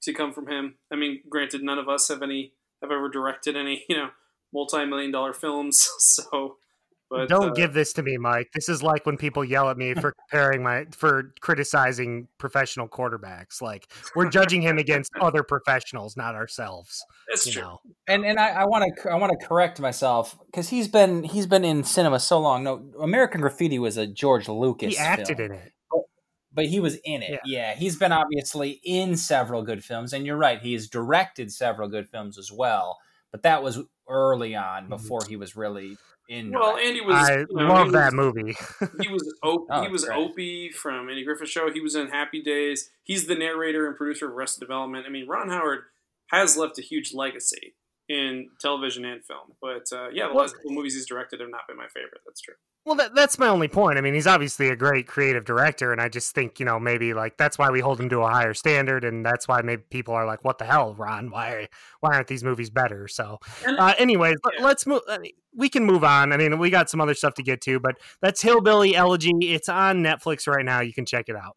[0.01, 0.75] to come from him.
[0.91, 4.09] I mean, granted, none of us have any have ever directed any you know
[4.51, 6.57] multi-million dollar films, so
[7.11, 8.51] but, Don't uh, give this to me, Mike.
[8.53, 13.61] This is like when people yell at me for comparing my for criticizing professional quarterbacks.
[13.61, 17.03] Like we're judging him against other professionals, not ourselves.
[17.27, 17.63] That's true.
[17.63, 17.81] Know.
[18.07, 21.65] And and I want to I want to correct myself because he's been he's been
[21.65, 22.63] in cinema so long.
[22.63, 24.93] No, American Graffiti was a George Lucas.
[24.93, 25.51] He acted film.
[25.51, 25.73] in it.
[26.53, 27.39] But, he was in it.
[27.45, 27.71] Yeah.
[27.71, 30.61] yeah, he's been obviously in several good films, and you're right.
[30.61, 32.99] He has directed several good films as well.
[33.31, 34.89] But that was early on, mm-hmm.
[34.89, 35.97] before he was really
[36.31, 36.51] in.
[36.51, 37.15] Well, Andy was.
[37.15, 38.55] I you know, love was, that movie.
[39.01, 40.17] he was Op- oh, he was great.
[40.17, 41.71] Opie from Andy Griffith Show.
[41.71, 42.89] He was in Happy Days.
[43.03, 45.05] He's the narrator and producer of Arrested Development.
[45.05, 45.81] I mean, Ron Howard
[46.27, 47.75] has left a huge legacy
[48.11, 49.53] in television and film.
[49.61, 52.21] But uh, yeah, the well, last couple movies he's directed have not been my favorite.
[52.25, 52.55] That's true.
[52.83, 53.97] Well, that, that's my only point.
[53.97, 57.13] I mean, he's obviously a great creative director, and I just think you know maybe
[57.13, 60.13] like that's why we hold him to a higher standard, and that's why maybe people
[60.13, 61.29] are like, "What the hell, Ron?
[61.29, 61.69] Why
[62.01, 64.65] why aren't these movies better?" So, uh, anyways, yeah.
[64.65, 65.01] let's move.
[65.07, 66.33] I mean, we can move on.
[66.33, 69.31] I mean, we got some other stuff to get to, but that's Hillbilly Elegy.
[69.41, 70.81] It's on Netflix right now.
[70.81, 71.55] You can check it out.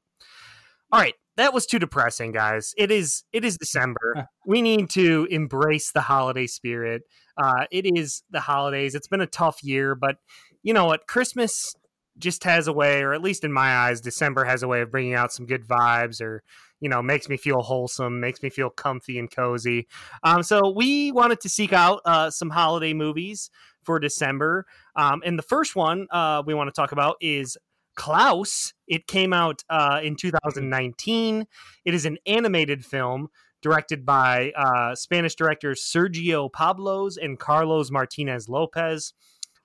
[0.93, 2.73] All right, that was too depressing, guys.
[2.77, 4.29] It is it is December.
[4.47, 7.03] we need to embrace the holiday spirit.
[7.37, 8.94] Uh, it is the holidays.
[8.94, 10.16] It's been a tough year, but
[10.62, 11.07] you know what?
[11.07, 11.75] Christmas
[12.18, 14.90] just has a way, or at least in my eyes, December has a way of
[14.90, 16.42] bringing out some good vibes or,
[16.81, 19.88] you know, makes me feel wholesome, makes me feel comfy and cozy.
[20.23, 23.51] Um, so we wanted to seek out uh, some holiday movies
[23.83, 24.64] for December.
[24.94, 27.57] Um, and the first one uh, we want to talk about is
[27.94, 28.74] Klaus.
[28.87, 31.46] It came out uh, in 2019.
[31.85, 33.28] It is an animated film
[33.62, 39.14] directed by uh, Spanish directors Sergio Pablos and Carlos Martinez Lopez.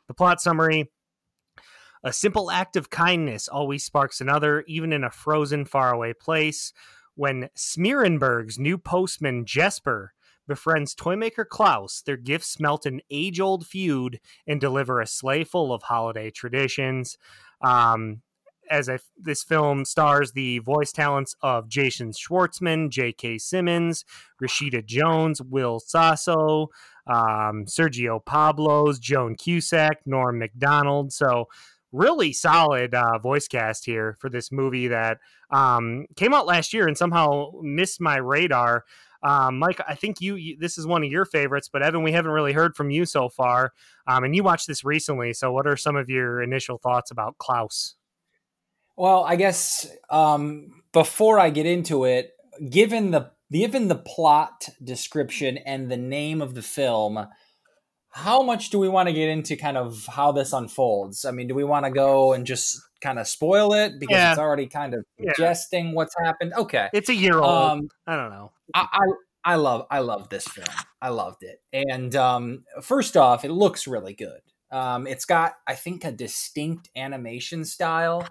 [0.08, 0.90] The plot summary
[2.04, 6.72] A simple act of kindness always sparks another, even in a frozen, faraway place.
[7.16, 10.14] When Smeerenberg's new postman, Jesper,
[10.48, 15.74] befriends toymaker Klaus, their gifts melt an age old feud and deliver a sleigh full
[15.74, 17.18] of holiday traditions.
[17.62, 18.22] Um,
[18.70, 23.40] as a, this film stars the voice talents of Jason Schwartzman, J.K.
[23.40, 24.06] Simmons,
[24.42, 26.70] Rashida Jones, Will Sasso,
[27.08, 31.12] um, Sergio Pablos, Joan Cusack, Norm Macdonald.
[31.12, 31.48] So
[31.92, 35.18] really solid uh, voice cast here for this movie that
[35.50, 38.86] um, came out last year and somehow missed my radar.
[39.22, 42.12] Um, Mike, I think you, you, this is one of your favorites, but Evan, we
[42.12, 43.74] haven't really heard from you so far.
[44.08, 47.38] Um, and you watched this recently, so what are some of your initial thoughts about
[47.38, 47.96] Klaus?
[48.96, 52.32] Well, I guess um, before I get into it,
[52.70, 57.28] given the given the plot description and the name of the film,
[58.12, 61.26] how much do we want to get into kind of how this unfolds?
[61.26, 64.32] I mean, do we want to go and just kind of spoil it because yeah.
[64.32, 65.94] it's already kind of suggesting yeah.
[65.94, 66.54] what's happened?
[66.58, 67.46] Okay, it's a year old.
[67.46, 68.52] Um, I don't know.
[68.74, 70.68] I, I, I love I love this film.
[71.02, 71.62] I loved it.
[71.72, 74.42] And um, first off, it looks really good.
[74.72, 78.28] Um, it's got I think a distinct animation style.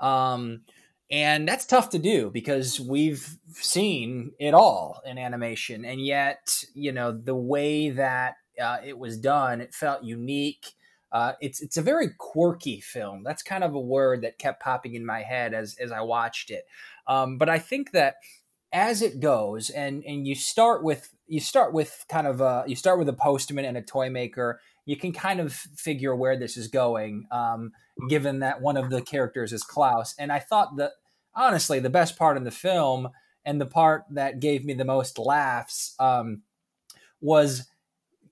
[0.00, 0.62] Um,
[1.10, 6.90] and that's tough to do because we've seen it all in animation and yet you
[6.92, 10.72] know the way that uh, it was done it felt unique
[11.16, 14.94] uh, it's it's a very quirky film that's kind of a word that kept popping
[14.94, 16.64] in my head as as i watched it
[17.06, 18.16] um, but i think that
[18.72, 22.76] as it goes and and you start with you start with kind of a, you
[22.76, 26.56] start with a postman and a toy maker you can kind of figure where this
[26.56, 27.72] is going um,
[28.08, 30.14] given that one of the characters is Klaus.
[30.18, 30.92] And I thought that
[31.34, 33.08] honestly, the best part in the film
[33.44, 36.42] and the part that gave me the most laughs um,
[37.20, 37.68] was,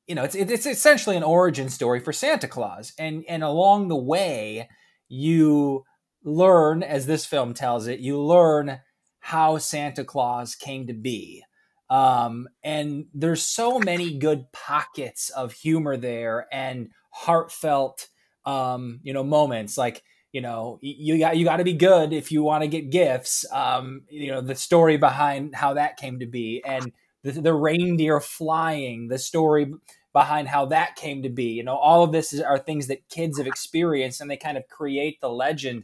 [0.07, 3.97] you know, it's it's essentially an origin story for Santa Claus, and and along the
[3.97, 4.69] way,
[5.09, 5.85] you
[6.23, 8.81] learn, as this film tells it, you learn
[9.21, 11.43] how Santa Claus came to be.
[11.90, 18.09] Um, and there's so many good pockets of humor there and heartfelt
[18.47, 22.33] um, you know, moments like you know you got you got to be good if
[22.33, 23.45] you want to get gifts.
[23.53, 26.93] Um, you know, the story behind how that came to be and
[27.25, 29.73] the, the reindeer flying, the story
[30.13, 31.47] behind how that came to be.
[31.47, 34.57] You know, all of this is, are things that kids have experienced, and they kind
[34.57, 35.83] of create the legend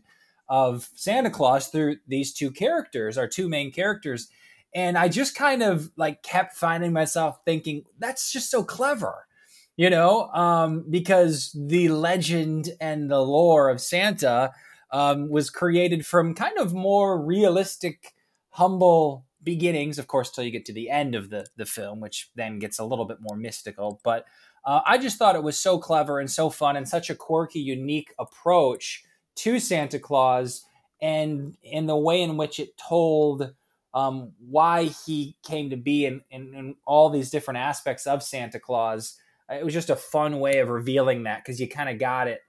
[0.49, 4.29] of Santa Claus through these two characters, our two main characters.
[4.73, 9.27] And I just kind of like kept finding myself thinking, that's just so clever
[9.81, 14.53] you know, um, because the legend and the lore of Santa
[14.93, 18.13] um, was created from kind of more realistic,
[18.51, 22.31] humble beginnings, of course, till you get to the end of the the film, which
[22.35, 24.01] then gets a little bit more mystical.
[24.05, 24.27] But
[24.65, 27.61] uh, I just thought it was so clever and so fun and such a quirky,
[27.61, 29.05] unique approach
[29.37, 30.65] to Santa Claus,
[31.01, 33.55] and in the way in which it told
[33.95, 39.17] um, why he came to be and in all these different aspects of Santa Claus
[39.51, 42.41] it was just a fun way of revealing that because you kind of got it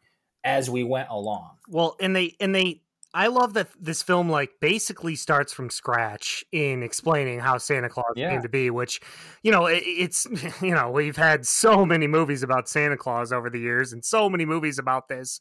[0.43, 1.51] as we went along.
[1.67, 2.82] Well, and they and they
[3.13, 8.13] I love that this film like basically starts from scratch in explaining how Santa Claus
[8.15, 8.30] yeah.
[8.30, 9.02] came to be, which
[9.43, 10.28] you know it, it's
[10.62, 14.30] you know we've had so many movies about Santa Claus over the years and so
[14.30, 15.39] many movies about this.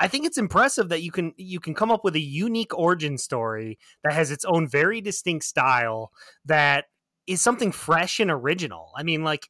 [0.00, 3.18] I think it's impressive that you can you can come up with a unique origin
[3.18, 6.12] story that has its own very distinct style
[6.44, 6.84] that
[7.26, 8.92] is something fresh and original.
[8.96, 9.48] I mean, like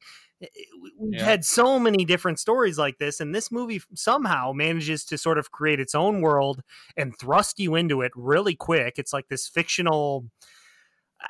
[0.97, 1.23] we've yeah.
[1.23, 5.51] had so many different stories like this and this movie somehow manages to sort of
[5.51, 6.61] create its own world
[6.97, 10.25] and thrust you into it really quick it's like this fictional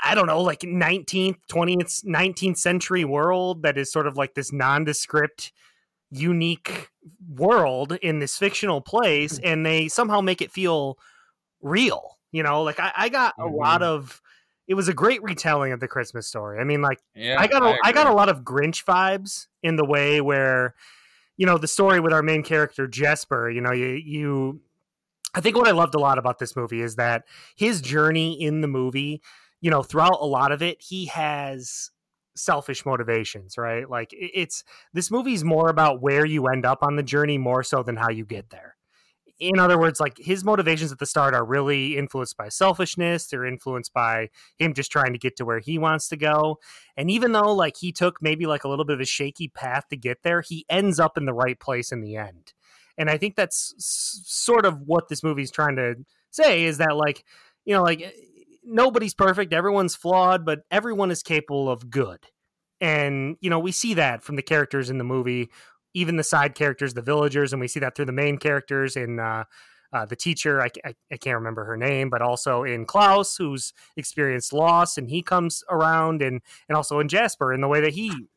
[0.04, 4.54] i don't know like 19th 20th 19th century world that is sort of like this
[4.54, 5.52] nondescript
[6.12, 6.90] unique
[7.28, 9.46] world in this fictional place hmm.
[9.46, 10.98] and they somehow make it feel
[11.62, 13.54] real you know like i, I got mm-hmm.
[13.54, 13.92] a lot mm-hmm.
[13.92, 14.22] of
[14.70, 16.60] it was a great retelling of the Christmas story.
[16.60, 19.48] I mean, like yeah, I got a, I, I got a lot of Grinch vibes
[19.64, 20.76] in the way where,
[21.38, 23.50] you know, the story with our main character Jesper.
[23.50, 24.62] You know, you you.
[25.34, 27.24] I think what I loved a lot about this movie is that
[27.56, 29.22] his journey in the movie,
[29.60, 31.90] you know, throughout a lot of it, he has
[32.36, 33.90] selfish motivations, right?
[33.90, 37.82] Like it's this movie's more about where you end up on the journey more so
[37.82, 38.76] than how you get there
[39.40, 43.28] in other words, like his motivations at the start are really influenced by selfishness.
[43.28, 46.60] They're influenced by him just trying to get to where he wants to go.
[46.98, 49.88] And even though like he took maybe like a little bit of a shaky path
[49.90, 52.54] to get there, he ends up in the right place in the end.
[52.98, 55.96] And I think that's s- sort of what this movie's trying to
[56.32, 57.24] say is that like,
[57.64, 58.14] you know, like
[58.64, 62.20] nobody's perfect, everyone's flawed, but everyone is capable of good.
[62.82, 65.50] And you know, we see that from the characters in the movie
[65.94, 69.20] even the side characters, the villagers, and we see that through the main characters in
[69.20, 69.44] uh,
[69.92, 70.62] uh, the teacher.
[70.62, 75.10] I, I, I, can't remember her name, but also in Klaus, who's experienced loss, and
[75.10, 78.28] he comes around, and and also in Jesper, in the way that he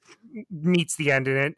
[0.51, 1.57] meets the end in it.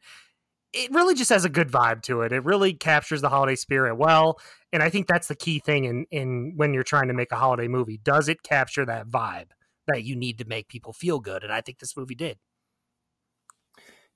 [0.72, 2.32] It really just has a good vibe to it.
[2.32, 4.40] It really captures the holiday spirit well,
[4.72, 7.36] and I think that's the key thing in in when you're trying to make a
[7.36, 8.00] holiday movie.
[8.02, 9.50] Does it capture that vibe
[9.86, 11.44] that you need to make people feel good?
[11.44, 12.38] And I think this movie did.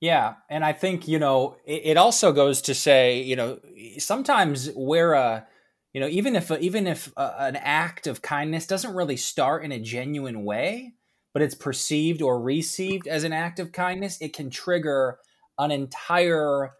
[0.01, 3.59] Yeah, and I think you know it, it also goes to say you know
[3.97, 5.47] sometimes where a
[5.93, 9.71] you know even if even if a, an act of kindness doesn't really start in
[9.71, 10.93] a genuine way,
[11.33, 15.19] but it's perceived or received as an act of kindness, it can trigger
[15.57, 16.71] an entire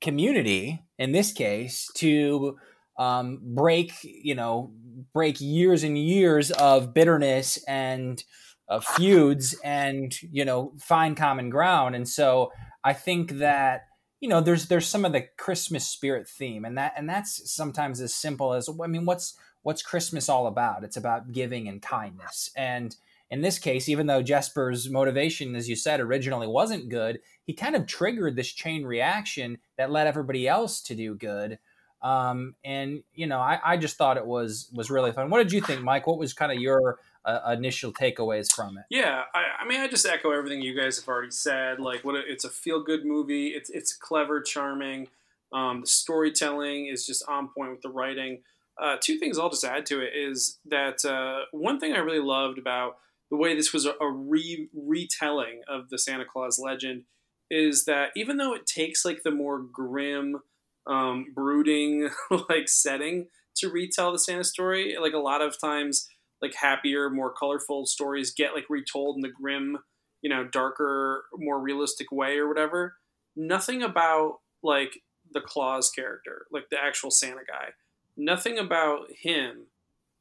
[0.00, 2.56] community, in this case, to
[2.98, 4.72] um, break, you know,
[5.12, 8.22] break years and years of bitterness and
[8.70, 11.94] uh, feuds and, you know, find common ground.
[11.94, 12.52] And so
[12.82, 13.82] I think that
[14.20, 18.00] you know there's there's some of the christmas spirit theme and that and that's sometimes
[18.00, 20.84] as simple as i mean what's what's christmas all about?
[20.84, 22.50] It's about giving and kindness.
[22.56, 22.96] And
[23.30, 27.76] in this case even though jesper's motivation as you said originally wasn't good he kind
[27.76, 31.58] of triggered this chain reaction that led everybody else to do good.
[32.02, 35.30] Um, and you know I, I just thought it was was really fun.
[35.30, 36.06] What did you think mike?
[36.06, 38.84] What was kind of your uh, initial takeaways from it.
[38.90, 41.80] Yeah, I, I, mean, I just echo everything you guys have already said.
[41.80, 43.48] Like, what a, it's a feel good movie.
[43.48, 45.08] It's it's clever, charming.
[45.52, 48.42] Um, the storytelling is just on point with the writing.
[48.80, 52.24] Uh, two things I'll just add to it is that uh, one thing I really
[52.24, 52.96] loved about
[53.30, 57.04] the way this was a, a re- retelling of the Santa Claus legend
[57.50, 60.40] is that even though it takes like the more grim,
[60.86, 62.08] um, brooding
[62.48, 66.08] like setting to retell the Santa story, like a lot of times
[66.42, 69.78] like happier, more colorful stories get like retold in the grim,
[70.22, 72.96] you know, darker, more realistic way or whatever.
[73.36, 77.70] Nothing about like the Claus character, like the actual Santa guy.
[78.16, 79.66] Nothing about him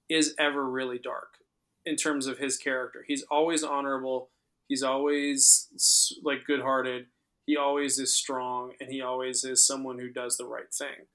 [0.07, 1.37] is ever really dark
[1.85, 3.03] in terms of his character.
[3.07, 4.29] He's always honorable.
[4.67, 7.07] He's always like good-hearted.
[7.45, 11.07] He always is strong, and he always is someone who does the right thing.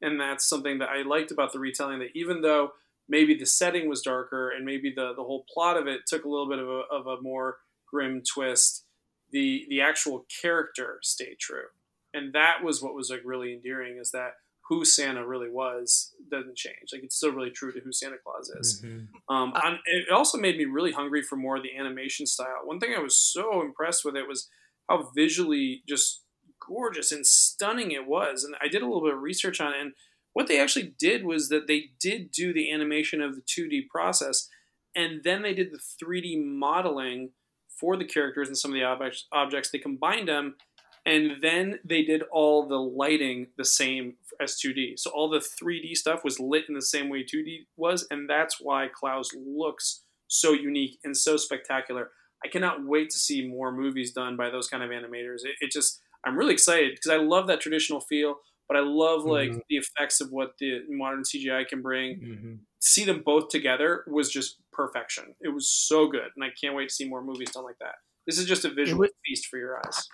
[0.00, 1.98] And that's something that I liked about the retelling.
[1.98, 2.72] That even though
[3.08, 6.28] maybe the setting was darker and maybe the, the whole plot of it took a
[6.28, 7.58] little bit of a, of a more
[7.90, 8.84] grim twist
[9.34, 11.66] the the actual character stayed true.
[12.14, 14.34] And that was what was like really endearing is that
[14.68, 16.90] who santa really was doesn't change.
[16.92, 18.80] Like it's still really true to who santa claus is.
[18.80, 19.34] Mm-hmm.
[19.34, 19.52] um,
[19.86, 22.60] it also made me really hungry for more of the animation style.
[22.64, 24.48] One thing i was so impressed with it was
[24.88, 26.22] how visually just
[26.64, 28.44] gorgeous and stunning it was.
[28.44, 29.92] And i did a little bit of research on it and
[30.34, 34.48] what they actually did was that they did do the animation of the 2D process,
[34.94, 37.30] and then they did the 3D modeling
[37.80, 38.84] for the characters and some of the
[39.32, 39.70] objects.
[39.70, 40.56] They combined them,
[41.06, 44.98] and then they did all the lighting the same as 2D.
[44.98, 48.60] So all the 3D stuff was lit in the same way 2D was, and that's
[48.60, 52.10] why Klaus looks so unique and so spectacular.
[52.44, 55.44] I cannot wait to see more movies done by those kind of animators.
[55.44, 58.38] It, it just, I'm really excited because I love that traditional feel
[58.68, 59.58] but I love like mm-hmm.
[59.68, 62.20] the effects of what the modern CGI can bring.
[62.20, 62.54] Mm-hmm.
[62.80, 65.34] See them both together was just perfection.
[65.40, 67.94] It was so good, and I can't wait to see more movies done like that.
[68.26, 70.08] This is just a visual was, feast for your eyes.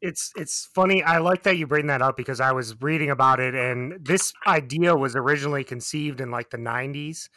[0.00, 1.02] It's it's funny.
[1.02, 4.32] I like that you bring that up because I was reading about it, and this
[4.46, 7.28] idea was originally conceived in like the '90s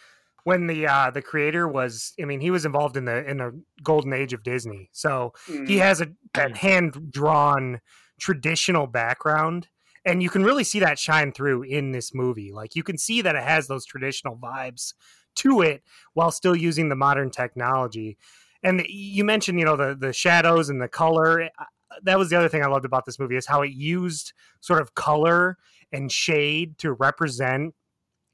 [0.44, 2.14] when the uh, the creator was.
[2.22, 5.66] I mean, he was involved in the in the golden age of Disney, so mm-hmm.
[5.66, 7.80] he has a, a hand drawn
[8.20, 9.68] traditional background
[10.06, 12.52] and you can really see that shine through in this movie.
[12.52, 14.94] Like you can see that it has those traditional vibes
[15.36, 15.84] to it
[16.14, 18.18] while still using the modern technology.
[18.64, 21.50] And you mentioned you know the the shadows and the color.
[22.04, 24.82] That was the other thing i loved about this movie is how it used sort
[24.82, 25.58] of color
[25.92, 27.76] and shade to represent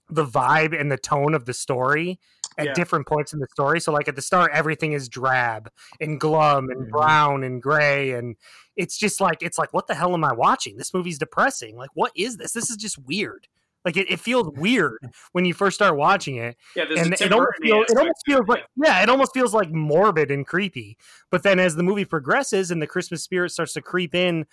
[0.09, 2.19] the vibe and the tone of the story
[2.57, 2.73] at yeah.
[2.73, 3.79] different points in the story.
[3.79, 5.69] So like at the start, everything is drab
[5.99, 6.91] and glum and mm-hmm.
[6.91, 8.35] brown and gray, and
[8.75, 10.77] it's just like it's like what the hell am I watching?
[10.77, 11.75] This movie's depressing.
[11.75, 12.53] Like what is this?
[12.53, 13.47] This is just weird.
[13.85, 14.97] Like it, it feels weird
[15.31, 16.57] when you first start watching it.
[16.75, 20.31] Yeah, and it almost, feels, it almost feels like yeah, it almost feels like morbid
[20.31, 20.97] and creepy.
[21.31, 24.45] But then as the movie progresses and the Christmas spirit starts to creep in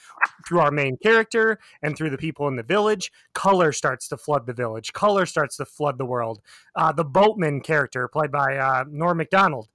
[0.47, 4.47] through our main character and through the people in the village, color starts to flood
[4.47, 4.93] the village.
[4.93, 6.41] Color starts to flood the world.
[6.77, 9.69] Uh, the boatman character, played by uh, Norm Macdonald,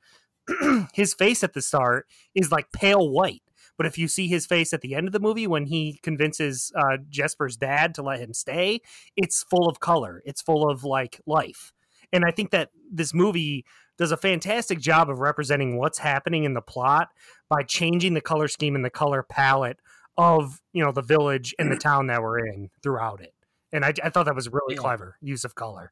[0.94, 3.44] his face at the start is like pale white
[3.82, 6.72] but if you see his face at the end of the movie when he convinces
[6.76, 8.82] uh, Jesper's dad to let him stay,
[9.18, 10.22] it's full of color.
[10.24, 11.74] It's full of like life.
[12.14, 13.66] And I think that this movie
[13.98, 17.08] does a fantastic job of representing what's happening in the plot
[17.50, 19.78] by changing the color scheme and the color palette
[20.16, 23.34] of you know the village and the town that we're in throughout it.
[23.74, 24.82] And I, I thought that was really yeah.
[24.82, 25.92] clever use of color.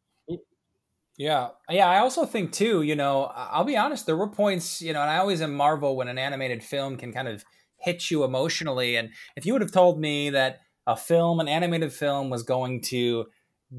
[1.17, 1.49] Yeah.
[1.69, 1.87] Yeah.
[1.89, 5.09] I also think, too, you know, I'll be honest, there were points, you know, and
[5.09, 7.43] I always am marvel when an animated film can kind of
[7.79, 8.95] hit you emotionally.
[8.95, 12.81] And if you would have told me that a film, an animated film, was going
[12.83, 13.27] to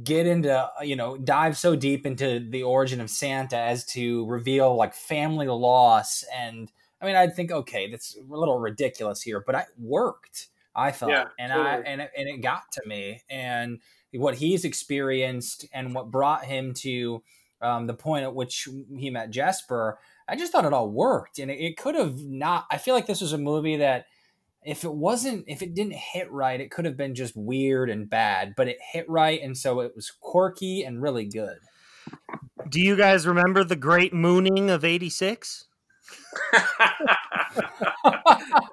[0.05, 4.77] get into, you know, dive so deep into the origin of Santa as to reveal
[4.77, 6.71] like family loss and
[7.01, 10.49] I mean, I'd think, okay, that's a little ridiculous here, but it worked.
[10.75, 11.69] I thought, yeah, and totally.
[11.69, 13.81] I and it, and it got to me, and
[14.13, 17.23] what he's experienced and what brought him to
[17.61, 19.99] um, the point at which he met Jesper
[20.31, 22.67] I just thought it all worked, and it, it could have not.
[22.71, 24.07] I feel like this was a movie that
[24.63, 28.11] if it wasn't if it didn't hit right it could have been just weird and
[28.11, 31.57] bad but it hit right and so it was quirky and really good
[32.69, 35.67] do you guys remember the great mooning of 86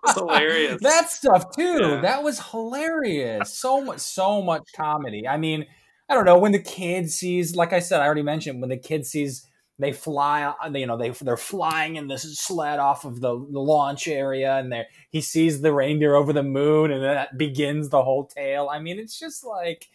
[0.03, 0.81] was hilarious.
[0.81, 1.79] that stuff too.
[1.79, 2.01] Yeah.
[2.01, 3.53] That was hilarious.
[3.53, 5.27] So much, so much comedy.
[5.27, 5.65] I mean,
[6.09, 8.77] I don't know when the kid sees, like I said, I already mentioned when the
[8.77, 9.47] kid sees
[9.79, 13.59] they fly, uh, you know, they they're flying in this sled off of the, the
[13.59, 18.03] launch area, and there he sees the reindeer over the moon, and that begins the
[18.03, 18.69] whole tale.
[18.71, 19.87] I mean, it's just like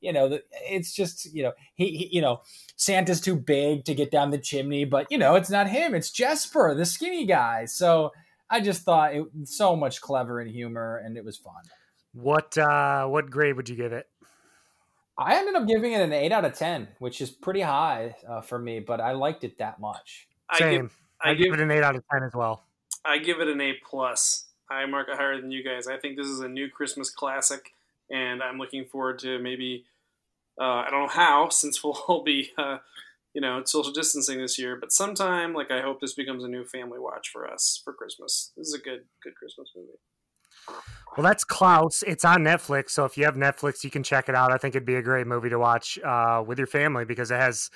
[0.00, 2.42] you know, it's just you know he, he, you know
[2.76, 6.10] Santa's too big to get down the chimney, but you know it's not him, it's
[6.10, 7.64] Jesper, the skinny guy.
[7.64, 8.12] So
[8.48, 11.62] I just thought it so much clever and humor, and it was fun.
[12.12, 14.06] What uh, what grade would you give it?
[15.16, 18.40] I ended up giving it an eight out of ten, which is pretty high uh,
[18.40, 20.26] for me, but I liked it that much.
[20.54, 20.68] Same.
[20.68, 22.64] I give, I, I give, give it an eight out of ten as well.
[23.04, 24.46] I give it an A plus.
[24.70, 25.86] I mark it higher than you guys.
[25.86, 27.74] I think this is a new Christmas classic,
[28.10, 29.84] and I'm looking forward to maybe
[30.60, 32.78] uh, I don't know how, since we'll all be, uh,
[33.32, 34.76] you know, social distancing this year.
[34.76, 38.52] But sometime, like I hope this becomes a new family watch for us for Christmas.
[38.56, 39.98] This is a good, good Christmas movie.
[41.16, 42.02] Well, that's Klaus.
[42.06, 44.52] It's on Netflix, so if you have Netflix, you can check it out.
[44.52, 47.36] I think it'd be a great movie to watch uh, with your family because it
[47.36, 47.70] has.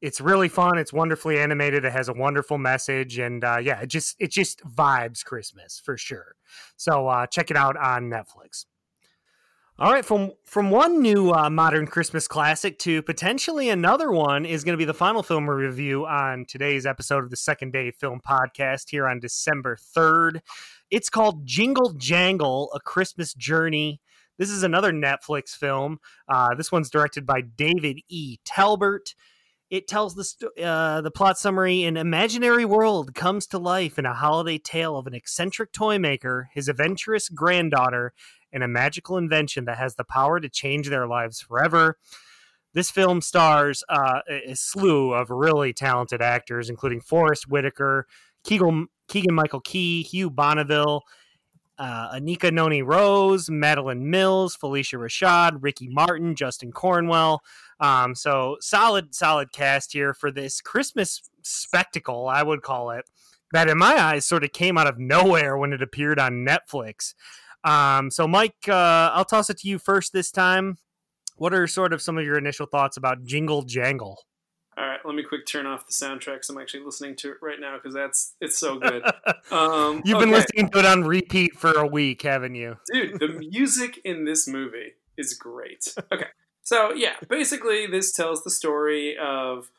[0.00, 0.78] It's really fun.
[0.78, 1.84] It's wonderfully animated.
[1.84, 5.98] It has a wonderful message, and uh, yeah, it just it just vibes Christmas for
[5.98, 6.36] sure.
[6.76, 8.64] So uh, check it out on Netflix.
[9.80, 14.64] All right, from from one new uh, modern Christmas classic to potentially another one is
[14.64, 18.20] going to be the final film review on today's episode of the Second Day Film
[18.26, 20.42] Podcast here on December third.
[20.90, 24.00] It's called Jingle Jangle: A Christmas Journey.
[24.38, 25.98] This is another Netflix film.
[26.28, 28.38] Uh, this one's directed by David E.
[28.44, 29.14] Talbert.
[29.68, 34.06] It tells the st- uh, the plot summary: An imaginary world comes to life in
[34.06, 38.12] a holiday tale of an eccentric toy maker, his adventurous granddaughter,
[38.52, 41.98] and a magical invention that has the power to change their lives forever.
[42.74, 48.06] This film stars uh, a slew of really talented actors, including Forest Whitaker,
[48.44, 51.02] Keegan, Keegan Michael Key, Hugh Bonneville,
[51.78, 57.42] uh, Anika Noni Rose, Madalen Mills, Phylicia Rashad, Ricky Martin, Justin Cornwell.
[57.80, 63.04] Um, so solid, solid cast here for this Christmas spectacle, I would call it,
[63.52, 67.14] that in my eyes sort of came out of nowhere when it appeared on Netflix.
[67.64, 70.78] Um, so, Mike, uh, I'll toss it to you first this time.
[71.36, 74.24] What are sort of some of your initial thoughts about Jingle Jangle?
[74.78, 76.44] All right, let me quick turn off the soundtrack.
[76.44, 79.02] So I'm actually listening to it right now because that's it's so good.
[79.50, 82.76] Um, You've been listening to it on repeat for a week, haven't you?
[82.92, 85.94] Dude, the music in this movie is great.
[86.12, 86.28] Okay,
[86.62, 89.70] so yeah, basically this tells the story of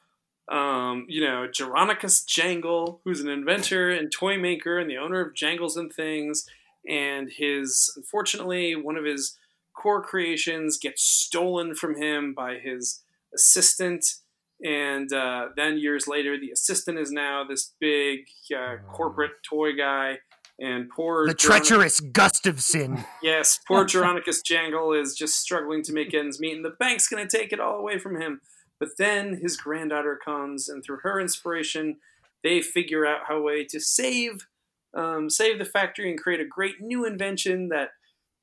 [0.49, 5.35] um, you know, Jeronicus Jangle, who's an inventor and toy maker and the owner of
[5.35, 6.49] Jangles and Things,
[6.87, 9.37] and his unfortunately one of his
[9.73, 13.01] core creations gets stolen from him by his
[13.33, 14.15] assistant
[14.63, 18.19] and uh, then years later the assistant is now this big
[18.55, 20.19] uh, corporate toy guy
[20.59, 23.05] and poor the treacherous Gustafson.
[23.23, 27.25] Yes, poor Jeronicus Jangle is just struggling to make ends meet, and the bank's going
[27.25, 28.41] to take it all away from him.
[28.79, 31.97] But then his granddaughter comes, and through her inspiration,
[32.43, 34.47] they figure out how way to save
[34.95, 37.89] um, save the factory and create a great new invention that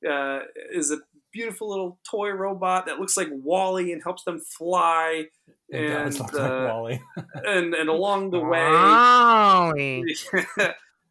[0.09, 0.97] uh, is a
[1.37, 5.25] beautiful little toy robot that looks like WALL-E and helps them fly.
[5.69, 7.01] It and, uh, like WALL-E.
[7.45, 10.15] and and along the way, WALL-E.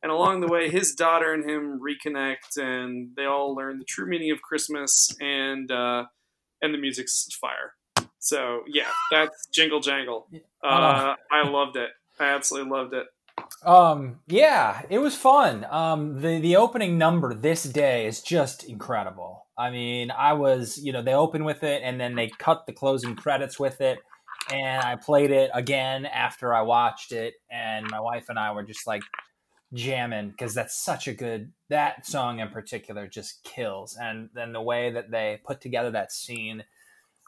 [0.02, 4.06] and along the way, his daughter and him reconnect, and they all learn the true
[4.06, 6.06] meaning of Christmas, and uh,
[6.60, 7.74] and the music's fire.
[8.18, 10.28] So yeah, that's Jingle Jangle.
[10.64, 11.90] Uh, I loved it.
[12.18, 13.06] I absolutely loved it.
[13.64, 15.64] Um, yeah, it was fun.
[15.70, 19.45] Um, the the opening number this day is just incredible.
[19.58, 22.72] I mean, I was, you know, they open with it and then they cut the
[22.72, 23.98] closing credits with it,
[24.52, 28.62] and I played it again after I watched it, and my wife and I were
[28.62, 29.02] just like
[29.74, 34.62] jamming because that's such a good that song in particular just kills, and then the
[34.62, 36.64] way that they put together that scene,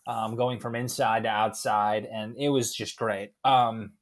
[0.07, 3.33] um, going from inside to outside, and it was just great.
[3.45, 3.93] Um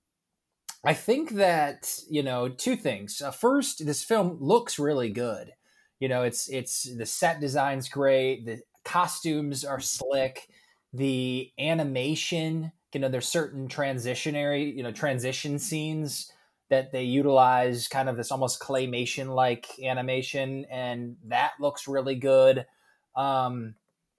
[0.84, 3.20] I think that you know two things.
[3.20, 5.52] Uh, first, this film looks really good.
[6.00, 8.44] You know, it's it's the set design's great.
[8.44, 10.48] The costumes are slick.
[10.92, 16.32] The animation, you know, there's certain transitionary, you know, transition scenes
[16.68, 22.66] that they utilize kind of this almost claymation like animation, and that looks really good.
[23.14, 23.74] Um,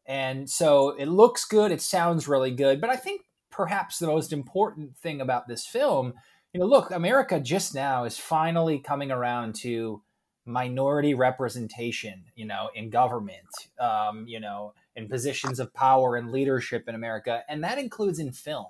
[0.05, 1.71] and so it looks good.
[1.71, 2.80] It sounds really good.
[2.80, 3.21] But I think
[3.51, 6.13] perhaps the most important thing about this film
[6.53, 10.01] you know, look, America just now is finally coming around to
[10.48, 13.48] minority representation, you know, in government,
[13.80, 18.32] um, you know, in positions of power and leadership in America, and that includes in
[18.32, 18.68] film.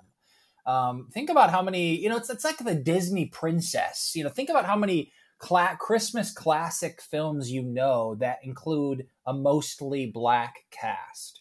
[0.66, 4.12] Um, think about how many, you know, it's, it's like the Disney princess.
[4.14, 9.32] You know, think about how many cla- Christmas classic films you know that include a
[9.32, 11.40] mostly black cast.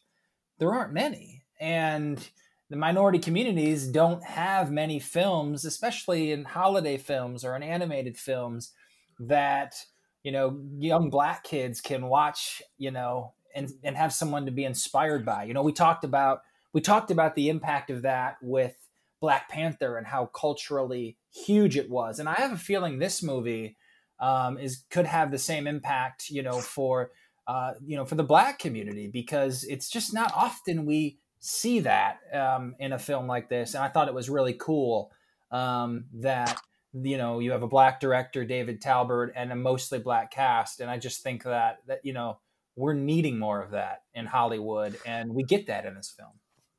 [0.60, 2.26] There aren't many, and
[2.70, 8.72] the minority communities don't have many films, especially in holiday films or in animated films,
[9.20, 9.76] that
[10.24, 12.61] you know young black kids can watch.
[12.78, 15.43] You know, and and have someone to be inspired by.
[15.45, 16.41] You know, we talked about
[16.74, 18.76] we talked about the impact of that with
[19.20, 23.76] Black Panther and how culturally huge it was, and I have a feeling this movie
[24.20, 26.30] um, is could have the same impact.
[26.30, 27.11] You know, for
[27.47, 32.20] uh, you know for the black community because it's just not often we see that
[32.34, 35.11] um, in a film like this, and I thought it was really cool
[35.51, 36.61] um, that
[36.94, 40.90] you know you have a black director, David Talbert, and a mostly black cast, and
[40.90, 42.40] I just think that that you know
[42.76, 46.32] we're needing more of that in Hollywood, and we get that in this film.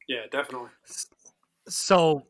[0.08, 0.70] Yeah, definitely.
[1.68, 2.26] So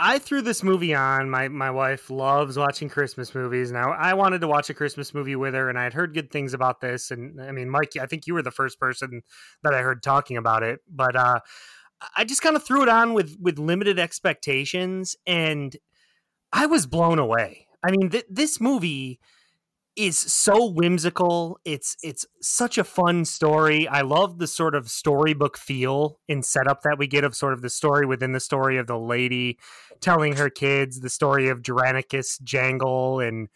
[0.00, 1.28] I threw this movie on.
[1.28, 3.72] My my wife loves watching Christmas movies.
[3.72, 6.30] Now I wanted to watch a Christmas movie with her, and I had heard good
[6.30, 7.10] things about this.
[7.10, 9.22] And I mean, Mike, I think you were the first person
[9.64, 10.80] that I heard talking about it.
[10.88, 11.40] But uh,
[12.16, 15.76] I just kind of threw it on with with limited expectations, and
[16.52, 17.66] I was blown away.
[17.84, 19.20] I mean, th- this movie
[19.98, 21.58] is so whimsical.
[21.64, 23.88] It's it's such a fun story.
[23.88, 27.62] I love the sort of storybook feel and setup that we get of sort of
[27.62, 29.58] the story within the story of the lady
[30.00, 33.48] telling her kids the story of Jeronicus Jangle and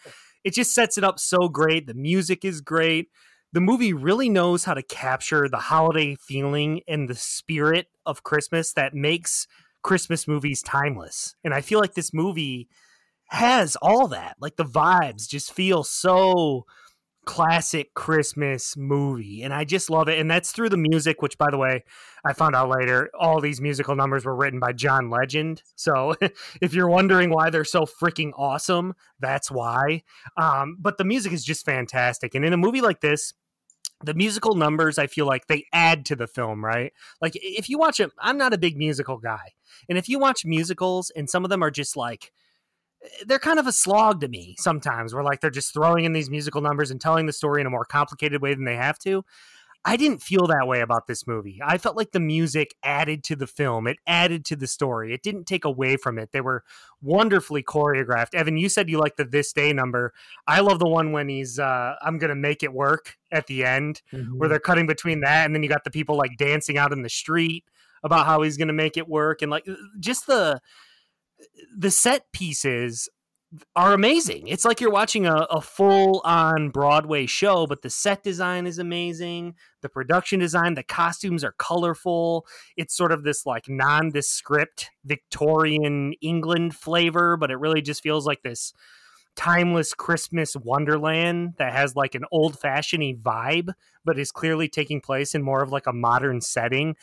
[0.43, 1.87] it just sets it up so great.
[1.87, 3.09] The music is great.
[3.53, 8.73] The movie really knows how to capture the holiday feeling and the spirit of Christmas
[8.73, 9.47] that makes
[9.83, 11.35] Christmas movies timeless.
[11.45, 12.69] And I feel like this movie
[13.29, 14.37] has all that.
[14.41, 16.67] Like the vibes just feel so
[17.25, 19.43] classic Christmas movie.
[19.43, 20.19] And I just love it.
[20.19, 21.85] And that's through the music, which, by the way,
[22.25, 25.63] I found out later, all these musical numbers were written by John Legend.
[25.77, 26.15] So
[26.61, 30.03] if you're wondering why they're so freaking awesome, that's why.
[30.37, 32.35] Um, but the music is just fantastic.
[32.35, 33.33] And in a movie like this,
[34.05, 36.93] the musical numbers, I feel like they add to the film, right?
[37.21, 39.53] Like if you watch it, I'm not a big musical guy.
[39.89, 42.33] And if you watch musicals and some of them are just like,
[43.05, 46.13] eh, they're kind of a slog to me sometimes where like they're just throwing in
[46.13, 48.99] these musical numbers and telling the story in a more complicated way than they have
[49.01, 49.25] to
[49.85, 51.61] i didn't feel that way about this movie.
[51.65, 53.87] I felt like the music added to the film.
[53.87, 55.13] It added to the story.
[55.13, 56.31] It didn't take away from it.
[56.33, 56.65] They were
[57.01, 58.35] wonderfully choreographed.
[58.35, 60.13] Evan you said you like the this day number.
[60.47, 64.03] I love the one when he's uh, i'm gonna make it work at the end
[64.13, 64.39] mm-hmm.
[64.39, 67.03] where they're cutting between that and then you got the people like dancing out in
[67.03, 67.65] the street
[68.05, 69.67] about how he's gonna make it work and like
[69.99, 70.61] just the
[71.77, 73.09] the set pieces
[73.77, 74.49] are amazing.
[74.49, 78.79] It's like you're watching a, a full on Broadway show, but the set design is
[78.79, 79.55] amazing.
[79.83, 82.47] The production design, the costumes are colorful.
[82.77, 88.43] It's sort of this like nondescript Victorian England flavor, but it really just feels like
[88.43, 88.73] this
[89.37, 93.73] timeless Christmas wonderland that has like an old fashioned vibe,
[94.05, 96.97] but is clearly taking place in more of like a modern setting.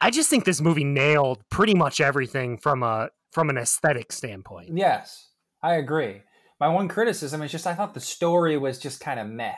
[0.00, 4.70] I just think this movie nailed pretty much everything from a from an aesthetic standpoint.
[4.76, 5.28] Yes,
[5.66, 6.22] I agree.
[6.60, 9.56] My one criticism is just I thought the story was just kind of meh.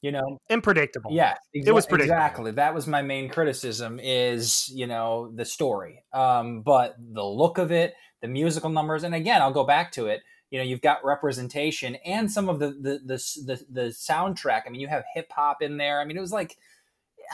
[0.00, 1.10] You know, unpredictable.
[1.12, 2.16] Yeah, exa- it was predictable.
[2.16, 2.50] Exactly.
[2.52, 6.04] That was my main criticism is, you know, the story.
[6.12, 10.06] Um, but the look of it, the musical numbers, and again, I'll go back to
[10.06, 10.20] it.
[10.50, 14.62] You know, you've got representation and some of the the the the, the soundtrack.
[14.66, 16.00] I mean, you have hip hop in there.
[16.00, 16.56] I mean, it was like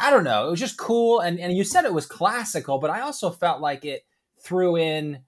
[0.00, 2.90] I don't know, it was just cool and and you said it was classical, but
[2.90, 4.06] I also felt like it
[4.42, 5.24] threw in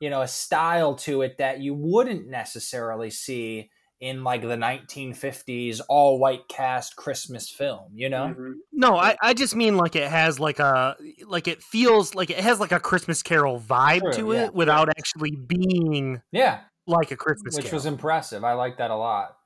[0.00, 3.70] you know a style to it that you wouldn't necessarily see
[4.00, 8.52] in like the 1950s all white cast christmas film you know mm-hmm.
[8.72, 12.40] no I, I just mean like it has like a like it feels like it
[12.40, 14.94] has like a christmas carol vibe True, to it without yeah.
[14.98, 17.76] actually being yeah like a christmas which carol.
[17.76, 19.38] was impressive i like that a lot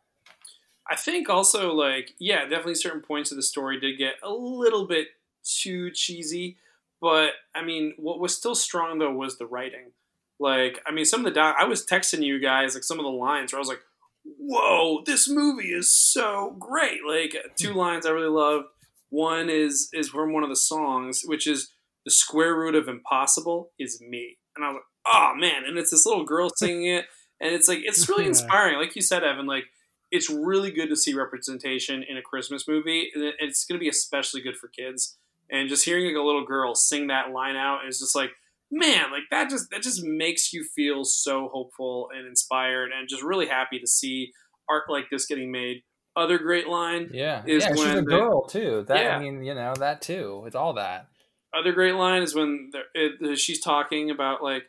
[0.90, 4.88] i think also like yeah definitely certain points of the story did get a little
[4.88, 5.08] bit
[5.44, 6.56] too cheesy
[7.00, 9.92] but i mean what was still strong though was the writing
[10.40, 13.04] like, I mean, some of the di- I was texting you guys like some of
[13.04, 13.82] the lines where I was like,
[14.24, 18.66] "Whoa, this movie is so great!" Like two lines I really loved.
[19.10, 21.70] One is is from one of the songs, which is
[22.04, 25.90] the square root of impossible is me, and I was like, "Oh man!" And it's
[25.90, 27.04] this little girl singing it,
[27.40, 28.78] and it's like it's really inspiring.
[28.78, 29.64] Like you said, Evan, like
[30.10, 33.10] it's really good to see representation in a Christmas movie.
[33.14, 35.16] And it's going to be especially good for kids.
[35.50, 38.30] And just hearing like a little girl sing that line out is just like
[38.70, 43.22] man, like that just that just makes you feel so hopeful and inspired, and just
[43.22, 44.32] really happy to see
[44.68, 45.82] art like this getting made.
[46.16, 48.84] Other great line, yeah, is yeah, she's a the- girl too.
[48.88, 49.16] That Yeah.
[49.16, 50.42] I mean, you know, that too.
[50.46, 51.06] It's all that.
[51.52, 54.64] other great line is when they're- it, she's talking about like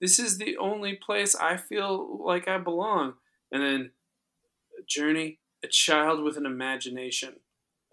[0.00, 3.14] this is the only place I feel like I belong,
[3.50, 3.92] and then
[4.86, 7.36] Journey, a child with an imagination,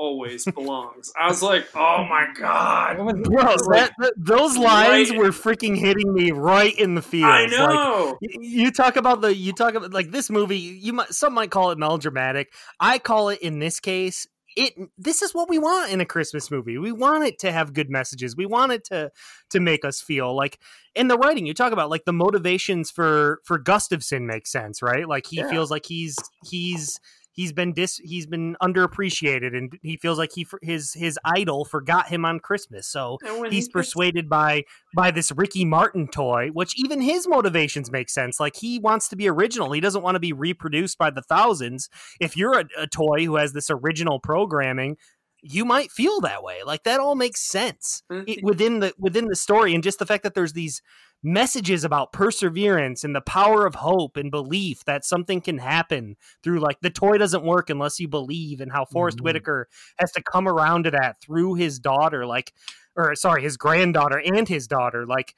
[0.03, 1.11] always belongs.
[1.19, 5.77] I was like, oh my god, Bro, Like, that, that- those lines right- were freaking
[5.77, 7.23] hitting me right in the feels.
[7.31, 8.17] I know.
[8.21, 10.57] y- you talk about the you talk about like this movie.
[10.57, 12.53] You might some might call it melodramatic.
[12.79, 14.27] I call it in this case.
[14.55, 16.77] It this is what we want in a Christmas movie.
[16.77, 18.35] We want it to have good messages.
[18.35, 19.09] We want it to
[19.49, 20.59] to make us feel like
[20.93, 25.07] in the writing you talk about like the motivations for for Gustafson make sense, right?
[25.07, 25.49] Like he Yeah.
[25.49, 26.99] feels like he's he's
[27.33, 32.07] he's been dis he's been underappreciated and he feels like he his his idol forgot
[32.07, 32.87] him on Christmas.
[32.87, 33.17] So
[33.49, 34.63] he's he persuaded by
[34.95, 38.39] by this Ricky Martin toy, which even his motivations make sense.
[38.39, 39.71] Like he wants to be original.
[39.71, 41.89] He doesn't want to be reproduced by the thousands.
[42.21, 44.97] If you're a, a toy who has this original programming,
[45.41, 46.59] you might feel that way.
[46.65, 50.23] Like that all makes sense it, within the within the story, and just the fact
[50.23, 50.81] that there's these
[51.23, 56.59] messages about perseverance and the power of hope and belief that something can happen through
[56.59, 59.23] like the toy doesn't work unless you believe and how Forest Mhm.
[59.23, 59.69] Whitaker
[59.99, 62.53] has to come around to that through his daughter like
[62.95, 65.33] or sorry his granddaughter and his daughter like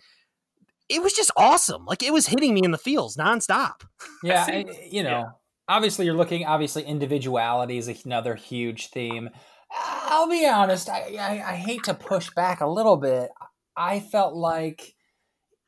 [0.89, 3.81] it was just awesome like it was hitting me in the feels nonstop
[4.23, 5.25] Yeah, and, you know, yeah.
[5.67, 6.45] obviously you're looking.
[6.45, 9.29] Obviously, individuality is another huge theme.
[9.71, 10.89] I'll be honest.
[10.89, 13.29] I, I I hate to push back a little bit.
[13.77, 14.94] I felt like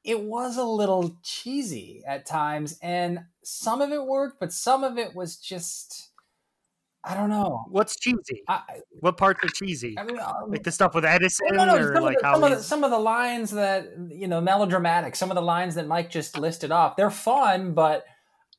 [0.08, 4.97] it was a little cheesy at times, and some of it worked, but some of
[4.97, 6.12] it was just
[7.03, 7.66] I don't know.
[7.70, 8.41] what's cheesy?
[8.47, 8.62] I,
[9.01, 9.99] what parts are cheesy?
[9.99, 12.28] I mean, um, like the stuff with Edison no, no, or some, like of the,
[12.28, 15.41] how some, of the, some of the lines that you know melodramatic some of the
[15.41, 18.03] lines that mike just listed off they're fun but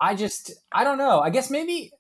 [0.01, 1.21] i just i don't know.
[1.21, 1.93] I guess maybe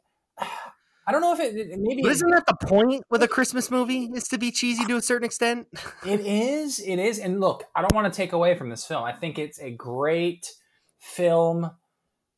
[1.08, 4.10] i don't know if it maybe But isn't that the point with a Christmas movie?
[4.14, 5.66] Is to be cheesy to a certain extent?
[6.06, 9.02] it is it is and look i don't want to take away from this film
[9.02, 10.52] i think it's a great
[11.00, 11.70] film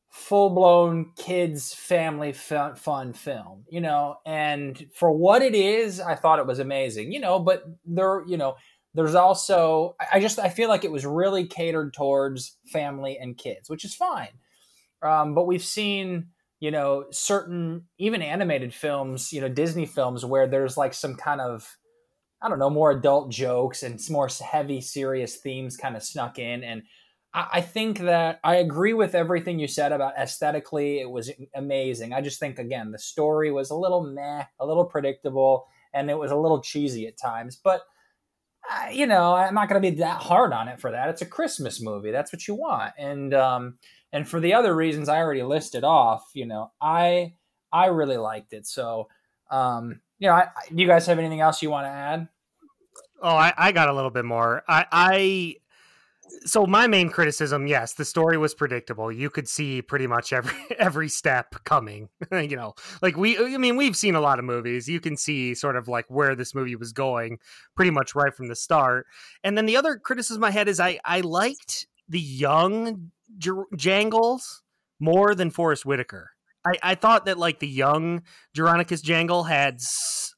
[0.09, 6.39] full-blown kids family fun, fun film you know and for what it is i thought
[6.39, 8.55] it was amazing you know but there you know
[8.93, 13.37] there's also I- i just i feel like it was really catered towards family and
[13.37, 14.29] kids which is fine
[15.03, 16.27] um, but we've seen
[16.61, 21.41] you know certain even animated films you know disney films where there's like some kind
[21.41, 21.77] of
[22.41, 26.39] I don't know, more adult jokes and some more heavy, serious themes kind of snuck
[26.39, 26.63] in.
[26.63, 26.83] And
[27.33, 30.99] I, I think that I agree with everything you said about aesthetically.
[30.99, 32.13] It was amazing.
[32.13, 36.17] I just think, again, the story was a little meh, a little predictable, and it
[36.17, 37.55] was a little cheesy at times.
[37.55, 37.81] But,
[38.71, 41.09] uh, you know, I'm not going to be that hard on it for that.
[41.09, 42.09] It's a Christmas movie.
[42.09, 42.93] That's what you want.
[42.97, 43.77] And, um,
[44.11, 47.33] and for the other reasons I already listed off, you know, I,
[47.71, 48.67] I really liked it.
[48.67, 49.07] So,
[49.49, 52.27] um, you know, I, do you guys have anything else you want to add?
[53.21, 54.63] Oh, I, I got a little bit more.
[54.67, 55.55] I, I
[56.43, 59.11] so my main criticism, yes, the story was predictable.
[59.11, 62.09] You could see pretty much every every step coming.
[62.31, 64.87] you know, like we, I mean, we've seen a lot of movies.
[64.87, 67.39] You can see sort of like where this movie was going,
[67.75, 69.07] pretty much right from the start.
[69.43, 74.63] And then the other criticism I had is I I liked the young J- Jangles
[74.99, 76.31] more than Forest Whitaker.
[76.65, 78.21] I, I thought that like the young
[78.55, 79.79] Jeronicus Jangle had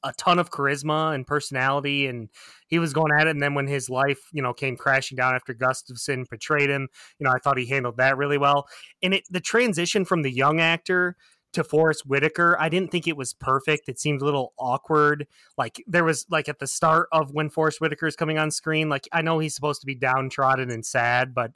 [0.02, 2.30] a ton of charisma and personality, and
[2.66, 3.30] he was going at it.
[3.30, 6.88] And then when his life, you know, came crashing down after Gustafson portrayed him,
[7.18, 8.66] you know, I thought he handled that really well.
[9.02, 11.16] And it the transition from the young actor
[11.52, 13.88] to Forest Whitaker, I didn't think it was perfect.
[13.88, 15.26] It seemed a little awkward.
[15.56, 18.88] Like there was like at the start of when Forest Whitaker is coming on screen,
[18.88, 21.52] like I know he's supposed to be downtrodden and sad, but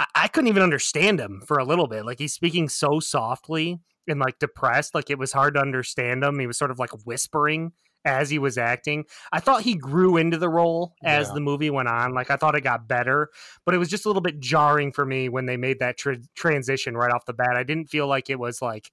[0.00, 2.04] I, I couldn't even understand him for a little bit.
[2.06, 3.78] Like he's speaking so softly
[4.08, 6.38] and like depressed, like it was hard to understand him.
[6.38, 7.72] He was sort of like whispering
[8.06, 9.04] as he was acting.
[9.30, 11.34] I thought he grew into the role as Yeah.
[11.34, 12.14] the movie went on.
[12.14, 13.28] Like I thought it got better,
[13.66, 16.16] but it was just a little bit jarring for me when they made that tra-
[16.34, 17.56] transition right off the bat.
[17.56, 18.90] I didn't feel like it was like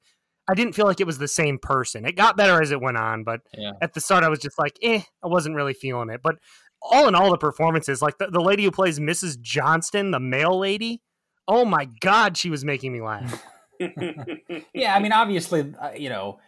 [0.49, 2.05] I didn't feel like it was the same person.
[2.05, 3.71] It got better as it went on, but Yeah.
[3.81, 6.21] at the start I was just like, eh, I wasn't really feeling it.
[6.23, 6.35] But
[6.81, 9.39] all in all, the performances, like the, the lady who plays Mrs.
[9.39, 11.01] Johnston, the mail lady,
[11.47, 13.43] oh my god, she was making me laugh.
[14.73, 16.39] yeah, I mean, obviously, uh, you know,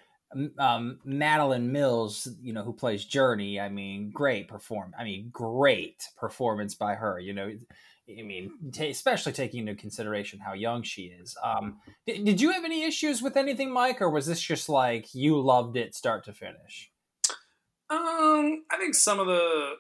[0.58, 3.60] um, Madalen Mills, you know, who plays Journey.
[3.60, 4.94] I mean, great perform.
[4.98, 7.20] I mean, great performance by her.
[7.20, 7.52] You know,
[8.18, 11.36] I mean, ta especially taking into consideration how young she is.
[11.44, 15.14] Um, did, did you have any issues with anything, Mike, or was this just like
[15.14, 16.92] you loved it start to finish?
[17.90, 19.74] Um, I think some of the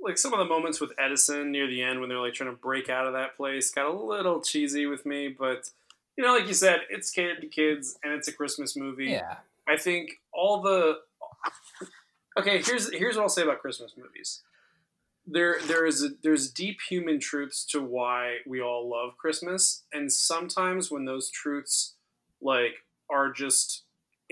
[0.00, 2.56] like some of the moments with Edison near the end when they're like trying to
[2.56, 5.70] break out of that place got a little cheesy with me, but
[6.16, 9.06] you know, like you said, it's catered to kids and it's a Christmas movie.
[9.06, 9.36] Yeah.
[9.68, 10.98] I think all the
[12.38, 12.62] okay.
[12.62, 14.42] Here's here's what I'll say about Christmas movies.
[15.26, 20.10] There there is a, there's deep human truths to why we all love Christmas, and
[20.10, 21.94] sometimes when those truths
[22.40, 23.82] like are just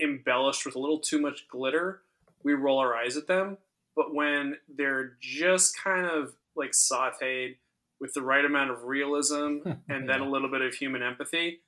[0.01, 2.01] embellished with a little too much glitter,
[2.43, 3.57] we roll our eyes at them.
[3.97, 7.55] But when they're just kind of like sautéed
[7.99, 9.57] with the right amount of realism
[9.89, 11.61] and then a little bit of human empathy,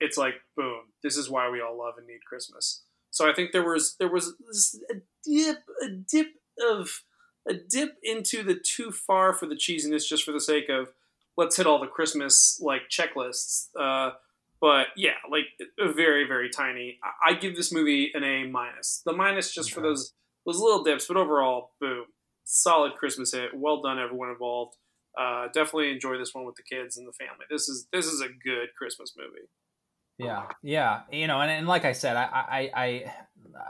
[0.00, 0.80] it's like boom.
[1.04, 2.82] This is why we all love and need Christmas.
[3.10, 4.34] So I think there was there was
[4.90, 6.34] a dip a dip
[6.70, 7.04] of
[7.48, 10.88] a dip into the too far for the cheesiness just for the sake of
[11.36, 13.68] let's hit all the Christmas like checklists.
[13.78, 14.14] Uh,
[14.60, 15.44] but yeah, like
[15.78, 16.98] very very tiny.
[17.02, 19.02] I, I give this movie an A minus.
[19.06, 19.74] The minus just okay.
[19.76, 20.12] for those
[20.46, 22.04] those little dips, but overall, boom,
[22.44, 23.50] solid Christmas hit.
[23.54, 24.76] Well done, everyone involved.
[25.18, 27.44] Uh, definitely enjoy this one with the kids and the family.
[27.50, 29.48] This is this is a good Christmas movie.
[30.18, 33.14] Yeah, yeah, you know, and, and like I said, I, I, I,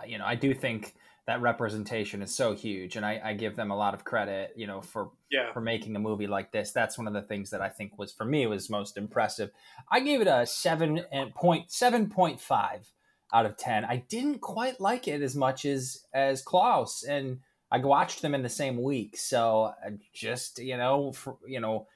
[0.06, 0.94] you know, I do think
[1.26, 4.68] that representation is so huge, and I, I give them a lot of credit, you
[4.68, 5.52] know, for yeah.
[5.52, 6.70] for making a movie like this.
[6.70, 9.50] That's one of the things that I think was for me was most impressive.
[9.90, 12.92] I gave it a seven and point seven point five
[13.32, 13.84] out of ten.
[13.84, 18.42] I didn't quite like it as much as as Klaus, and I watched them in
[18.42, 19.72] the same week, so
[20.12, 21.86] just you know, for, you know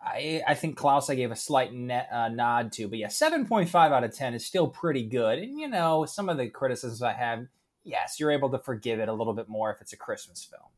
[0.00, 3.46] I, I think Klaus I gave a slight net, uh, nod to, but yeah, seven
[3.46, 5.38] point five out of ten is still pretty good.
[5.38, 7.46] And you know, some of the criticisms I have,
[7.82, 10.70] yes, you're able to forgive it a little bit more if it's a Christmas film.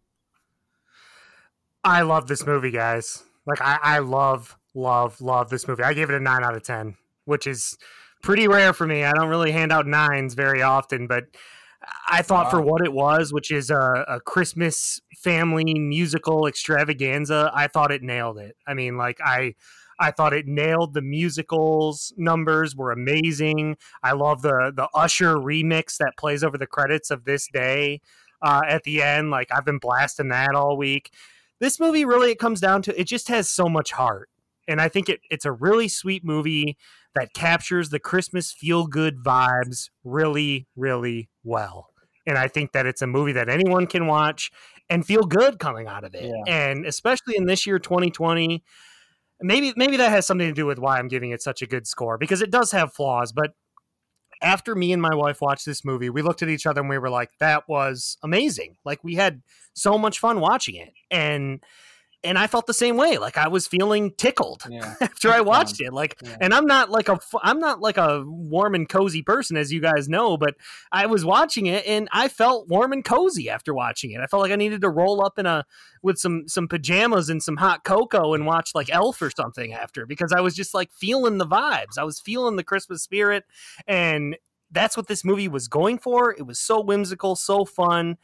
[1.85, 3.23] I love this movie, guys.
[3.47, 5.83] Like I, I love, love, love this movie.
[5.83, 7.77] I gave it a nine out of ten, which is
[8.23, 9.05] pretty rare for me.
[9.05, 11.25] I don't really hand out nines very often, but
[12.09, 12.51] I thought wow.
[12.51, 18.03] for what it was, which is a, a, Christmas family musical extravaganza, I thought it
[18.03, 18.57] nailed it.
[18.67, 19.55] I mean, like I,
[19.99, 22.13] I thought it nailed the musicals.
[22.17, 23.77] Numbers were amazing.
[24.03, 28.01] I love the the Usher remix that plays over the credits of this day
[28.43, 29.31] uh, at the end.
[29.31, 31.13] Like I've been blasting that all week.
[31.61, 34.31] This movie really it comes down to it just has so much heart,
[34.67, 36.79] and I think it it's a really sweet movie
[37.15, 41.89] that captures the Christmas feel good vibes really, really well.
[42.27, 44.51] And I think that it's a movie that anyone can watch
[44.89, 46.25] and feel good coming out of it.
[46.25, 46.53] Yeah.
[46.53, 48.63] And especially in this year, 2020,
[49.41, 51.87] maybe maybe that has something to do with why I'm giving it such a good
[51.87, 53.33] score because it does have flaws.
[53.33, 53.53] But
[54.43, 56.99] after me and my wife watched this movie, we looked at each other and we
[56.99, 58.77] were like, "That was amazing!
[58.85, 59.43] Like we had
[59.75, 61.63] so much fun watching it." And
[62.23, 63.19] and I felt the same way.
[63.19, 64.95] Like I was feeling tickled yeah.
[65.01, 65.93] after I watched it.
[65.93, 66.37] Like, yeah.
[66.41, 69.81] and I'm not like a I'm not like a warm and cozy person, as you
[69.81, 70.55] guys know, but
[70.93, 74.21] I was watching it and I felt warm and cozy after watching it.
[74.21, 75.65] I felt like I needed to roll up in a
[76.03, 80.07] with some some pajamas and some hot cocoa and watch like Elf or something after
[80.07, 81.99] because I was just like feeling the vibes.
[81.99, 83.45] I was feeling the Christmas spirit,
[83.87, 84.37] and
[84.71, 86.33] that's what this movie was going for.
[86.33, 88.19] It was so whimsical, so fun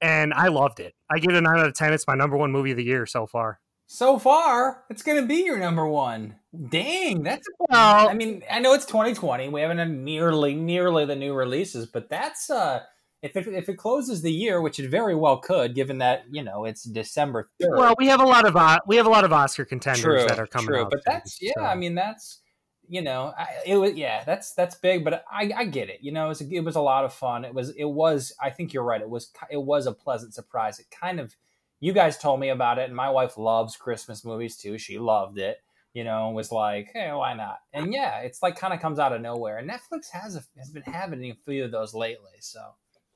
[0.00, 0.94] and I loved it.
[1.10, 1.92] I give it a nine out of ten.
[1.92, 3.60] It's my number one movie of the year so far.
[3.88, 6.36] So far, it's going to be your number one.
[6.68, 8.08] Dang, that's well.
[8.08, 9.48] I mean, I know it's 2020.
[9.48, 12.80] We haven't had nearly nearly the new releases, but that's uh,
[13.22, 16.42] if it, if it closes the year, which it very well could, given that you
[16.42, 17.76] know it's December 3rd.
[17.78, 20.26] Well, we have a lot of uh, we have a lot of Oscar contenders true,
[20.26, 20.90] that are coming true, out.
[20.90, 21.52] But that's yeah.
[21.56, 21.62] So.
[21.62, 22.40] I mean, that's
[22.88, 25.98] you know, I, it was yeah, that's that's big, but I, I get it.
[26.02, 27.44] You know, it was, a, it was a lot of fun.
[27.44, 29.00] It was it was I think you're right.
[29.00, 30.78] It was it was a pleasant surprise.
[30.78, 31.34] It kind of
[31.80, 34.78] you guys told me about it, and my wife loves Christmas movies too.
[34.78, 35.62] She loved it.
[35.92, 37.60] You know, was like, hey, why not?
[37.72, 39.58] And yeah, it's like kind of comes out of nowhere.
[39.58, 42.36] And Netflix has a, has been having a few of those lately.
[42.40, 42.60] So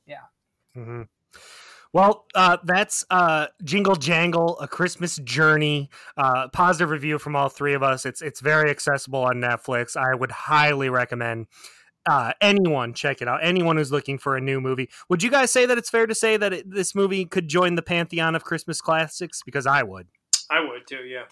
[0.06, 0.24] yeah.
[0.76, 1.02] Mm-hmm.
[1.92, 5.90] Well, uh, that's uh, Jingle Jangle, A Christmas Journey.
[6.16, 8.06] Uh, positive review from all three of us.
[8.06, 9.96] It's it's very accessible on Netflix.
[9.96, 11.46] I would highly recommend
[12.08, 13.40] uh, anyone check it out.
[13.42, 14.88] Anyone who's looking for a new movie.
[15.08, 17.74] Would you guys say that it's fair to say that it, this movie could join
[17.74, 19.42] the pantheon of Christmas classics?
[19.44, 20.06] Because I would.
[20.50, 21.04] I would too.
[21.04, 21.24] Yeah.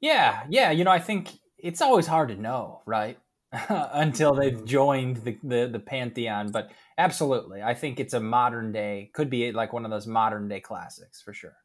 [0.00, 0.70] Yeah, yeah.
[0.70, 3.18] You know, I think it's always hard to know, right?
[3.68, 7.62] Until they've joined the, the the pantheon, but Absolutely.
[7.62, 11.20] I think it's a modern day, could be like one of those modern day classics
[11.20, 11.56] for sure.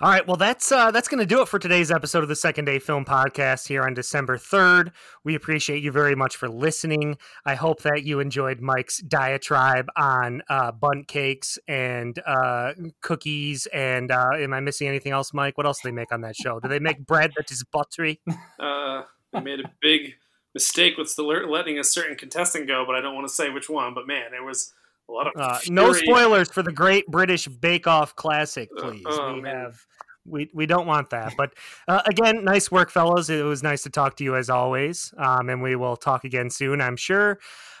[0.00, 2.34] All right, well that's uh, that's going to do it for today's episode of the
[2.34, 4.90] Second Day Film Podcast here on December third.
[5.22, 7.18] We appreciate you very much for listening.
[7.46, 13.66] I hope that you enjoyed Mike's diatribe on uh, Bundt cakes and uh, cookies.
[13.66, 15.56] And uh, am I missing anything else, Mike?
[15.56, 16.58] What else do they make on that show?
[16.58, 18.20] Do they make bread that is buttery?
[18.58, 19.02] Uh,
[19.32, 20.14] they made a big
[20.54, 23.94] mistake with letting a certain contestant go, but I don't want to say which one.
[23.94, 24.72] But man, it was
[25.08, 29.04] a lot of Uh, no spoilers for the Great British Bake Off Classic, Uh, please.
[29.06, 29.56] oh, we man.
[29.56, 29.86] have
[30.24, 31.34] we we don't want that.
[31.36, 31.54] But
[31.88, 33.28] uh, again, nice work, fellows.
[33.28, 36.50] It was nice to talk to you as always, um, and we will talk again
[36.50, 37.38] soon, I'm sure.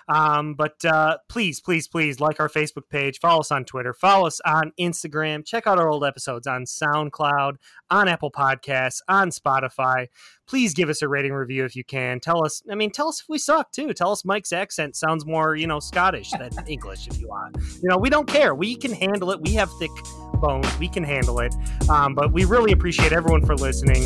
[0.08, 4.26] Um, but uh, please, please, please like our Facebook page, follow us on Twitter, follow
[4.26, 7.56] us on Instagram, check out our old episodes on SoundCloud,
[7.90, 10.08] on Apple Podcasts, on Spotify.
[10.46, 12.20] Please give us a rating review if you can.
[12.20, 13.92] Tell us, I mean, tell us if we suck too.
[13.94, 17.56] Tell us Mike's accent sounds more, you know, Scottish than English if you want.
[17.82, 18.54] You know, we don't care.
[18.54, 19.40] We can handle it.
[19.40, 19.90] We have thick
[20.34, 20.78] bones.
[20.78, 21.54] We can handle it.
[21.88, 24.04] Um, but we really appreciate everyone for listening.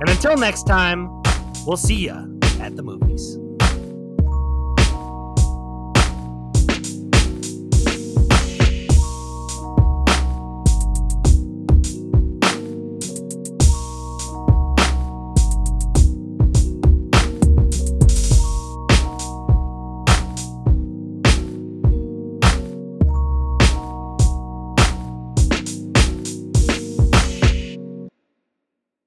[0.00, 1.22] And until next time,
[1.66, 3.38] we'll see you at the movies.